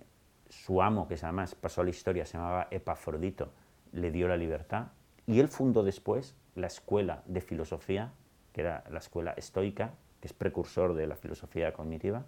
su 0.49 0.81
amo, 0.81 1.07
que 1.07 1.15
además 1.15 1.55
pasó 1.55 1.81
a 1.81 1.83
la 1.85 1.89
historia, 1.89 2.25
se 2.25 2.37
llamaba 2.37 2.67
Epafrodito, 2.69 3.51
le 3.93 4.11
dio 4.11 4.27
la 4.27 4.37
libertad 4.37 4.87
y 5.25 5.39
él 5.39 5.47
fundó 5.47 5.83
después 5.83 6.35
la 6.55 6.67
escuela 6.67 7.23
de 7.25 7.41
filosofía, 7.41 8.11
que 8.51 8.61
era 8.61 8.83
la 8.91 8.99
escuela 8.99 9.31
estoica, 9.37 9.93
que 10.19 10.27
es 10.27 10.33
precursor 10.33 10.93
de 10.93 11.07
la 11.07 11.15
filosofía 11.15 11.73
cognitiva, 11.73 12.25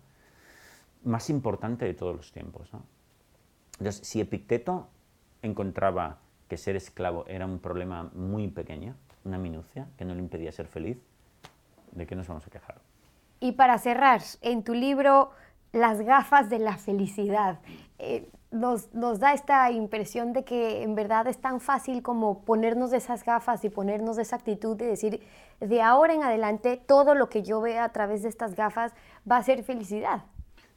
más 1.06 1.30
importante 1.30 1.86
de 1.86 1.94
todos 1.94 2.16
los 2.16 2.32
tiempos. 2.32 2.70
Entonces, 3.80 4.06
si 4.06 4.20
Epicteto 4.20 4.90
encontraba 5.42 6.18
que 6.48 6.58
ser 6.58 6.76
esclavo 6.76 7.26
era 7.28 7.46
un 7.46 7.60
problema 7.60 8.10
muy 8.14 8.48
pequeño, 8.50 8.96
una 9.24 9.38
minucia, 9.38 9.88
que 9.98 10.06
no 10.06 10.14
le 10.14 10.20
impedía 10.20 10.52
ser 10.52 10.68
feliz, 10.68 10.98
¿de 11.92 12.06
qué 12.06 12.16
nos 12.16 12.28
vamos 12.28 12.46
a 12.46 12.50
quejar? 12.50 12.80
Y 13.40 13.54
para 13.54 13.78
cerrar, 13.78 14.22
en 14.42 14.64
tu 14.64 14.74
libro 14.74 15.32
Las 15.72 16.02
gafas 16.02 16.50
de 16.50 16.60
la 16.60 16.78
felicidad, 16.78 17.60
eh, 18.00 18.30
nos, 18.52 18.94
nos, 18.94 19.20
da 19.20 19.34
esta 19.34 19.70
impresión 19.72 20.32
de 20.32 20.46
que 20.46 20.84
en 20.84 20.96
verdad 20.96 21.28
es 21.28 21.40
tan 21.40 21.60
fácil 21.60 22.02
como 22.02 22.46
ponernos 22.46 22.94
esas 22.94 23.26
gafas 23.26 23.66
y 23.66 23.70
ponernos 23.70 24.18
esa 24.18 24.38
actitud 24.38 24.78
de 24.78 24.86
decir, 24.86 25.22
de 25.60 25.82
ahora 25.82 26.14
en 26.14 26.24
adelante, 26.24 26.78
todo 26.78 27.14
lo 27.14 27.28
que 27.28 27.44
yo 27.44 27.60
vea 27.60 27.84
a 27.84 27.90
través 27.90 28.24
de 28.24 28.30
estas 28.30 28.56
gafas 28.56 28.94
va 29.30 29.38
a 29.38 29.44
ser 29.44 29.64
felicidad. 29.64 30.24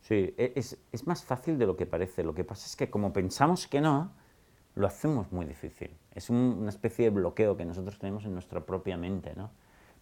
Sí, 0.00 0.34
e, 0.38 0.52
es, 0.56 0.78
es, 0.92 1.06
más 1.06 1.24
fácil 1.24 1.58
de 1.58 1.66
lo 1.66 1.76
que 1.76 1.86
parece. 1.86 2.22
Lo 2.22 2.34
que 2.34 2.44
pasa 2.44 2.66
es 2.66 2.76
que 2.76 2.90
como 2.90 3.12
pensamos 3.12 3.66
que 3.66 3.80
no, 3.80 4.12
lo 4.74 4.86
hacemos 4.86 5.32
muy 5.32 5.44
difícil. 5.44 5.90
Es 6.14 6.30
una 6.30 6.68
especie 6.68 7.06
de 7.06 7.10
bloqueo 7.10 7.56
que 7.56 7.64
nosotros 7.64 7.98
tenemos 7.98 8.24
en 8.24 8.32
nuestra 8.32 8.64
propia 8.64 8.96
mente, 8.96 9.34
¿no? 9.34 9.50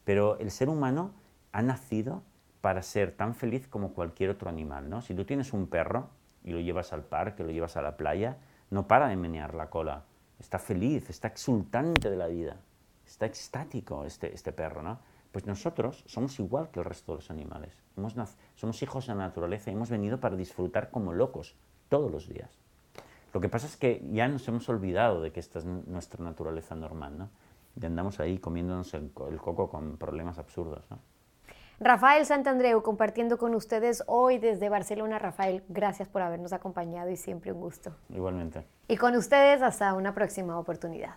Pero 0.04 0.38
el 0.38 0.50
ser 0.50 0.68
humano 0.68 1.12
ha 1.52 1.62
nacido 1.62 2.22
para 2.60 2.82
ser 2.82 3.12
tan 3.12 3.34
feliz 3.34 3.66
como 3.68 3.94
cualquier 3.94 4.30
otro 4.30 4.50
animal, 4.50 4.90
¿no? 4.90 5.00
Si 5.00 5.14
tú 5.14 5.24
tienes 5.24 5.52
un 5.52 5.66
perro 5.66 6.10
y 6.44 6.50
lo 6.50 6.60
llevas 6.60 6.92
al 6.92 7.04
parque, 7.04 7.42
lo 7.42 7.50
llevas 7.50 7.76
a 7.76 7.82
la 7.82 7.96
playa, 7.96 8.36
no 8.70 8.86
para 8.86 9.08
de 9.08 9.16
menear 9.16 9.54
la 9.54 9.70
cola. 9.70 10.04
Está 10.38 10.58
feliz, 10.58 11.08
está 11.08 11.28
exultante 11.28 12.10
de 12.10 12.16
la 12.16 12.26
vida. 12.26 12.60
Está 13.06 13.24
extático 13.26 14.04
este, 14.04 14.34
este 14.34 14.52
perro, 14.52 14.82
¿no? 14.82 14.98
Pues 15.36 15.46
nosotros 15.46 16.02
somos 16.06 16.40
igual 16.40 16.70
que 16.70 16.80
el 16.80 16.86
resto 16.86 17.12
de 17.12 17.16
los 17.16 17.30
animales. 17.30 17.82
somos 18.54 18.82
hijos 18.82 19.06
de 19.06 19.14
la 19.14 19.26
naturaleza 19.26 19.70
y 19.70 19.74
hemos 19.74 19.90
venido 19.90 20.18
para 20.18 20.34
disfrutar 20.34 20.90
como 20.90 21.12
locos 21.12 21.54
todos 21.90 22.10
los 22.10 22.26
días. 22.26 22.58
Lo 23.34 23.42
que 23.42 23.50
pasa 23.50 23.66
es 23.66 23.76
que 23.76 24.02
ya 24.12 24.28
nos 24.28 24.48
hemos 24.48 24.66
olvidado 24.70 25.20
de 25.20 25.32
que 25.32 25.40
esta 25.40 25.58
es 25.58 25.66
nuestra 25.66 26.24
naturaleza 26.24 26.74
normal, 26.74 27.18
¿no? 27.18 27.28
Y 27.78 27.84
andamos 27.84 28.18
ahí 28.18 28.38
comiéndonos 28.38 28.94
el, 28.94 29.12
coco 29.12 29.68
con 29.68 29.98
problemas 29.98 30.38
absurdos, 30.38 30.86
¿no? 30.88 31.00
Rafael 31.80 32.24
Santandreu 32.24 32.82
compartiendo 32.82 33.36
con 33.36 33.54
ustedes 33.54 34.04
hoy 34.06 34.38
desde 34.38 34.70
Barcelona. 34.70 35.18
Rafael, 35.18 35.62
gracias 35.68 36.08
por 36.08 36.22
habernos 36.22 36.54
acompañado 36.54 37.10
y 37.10 37.16
siempre 37.18 37.52
un 37.52 37.60
gusto. 37.60 37.94
Igualmente. 38.08 38.64
Y 38.88 38.96
con 38.96 39.14
ustedes 39.14 39.60
hasta 39.60 39.92
una 39.92 40.14
próxima 40.14 40.58
oportunidad. 40.58 41.16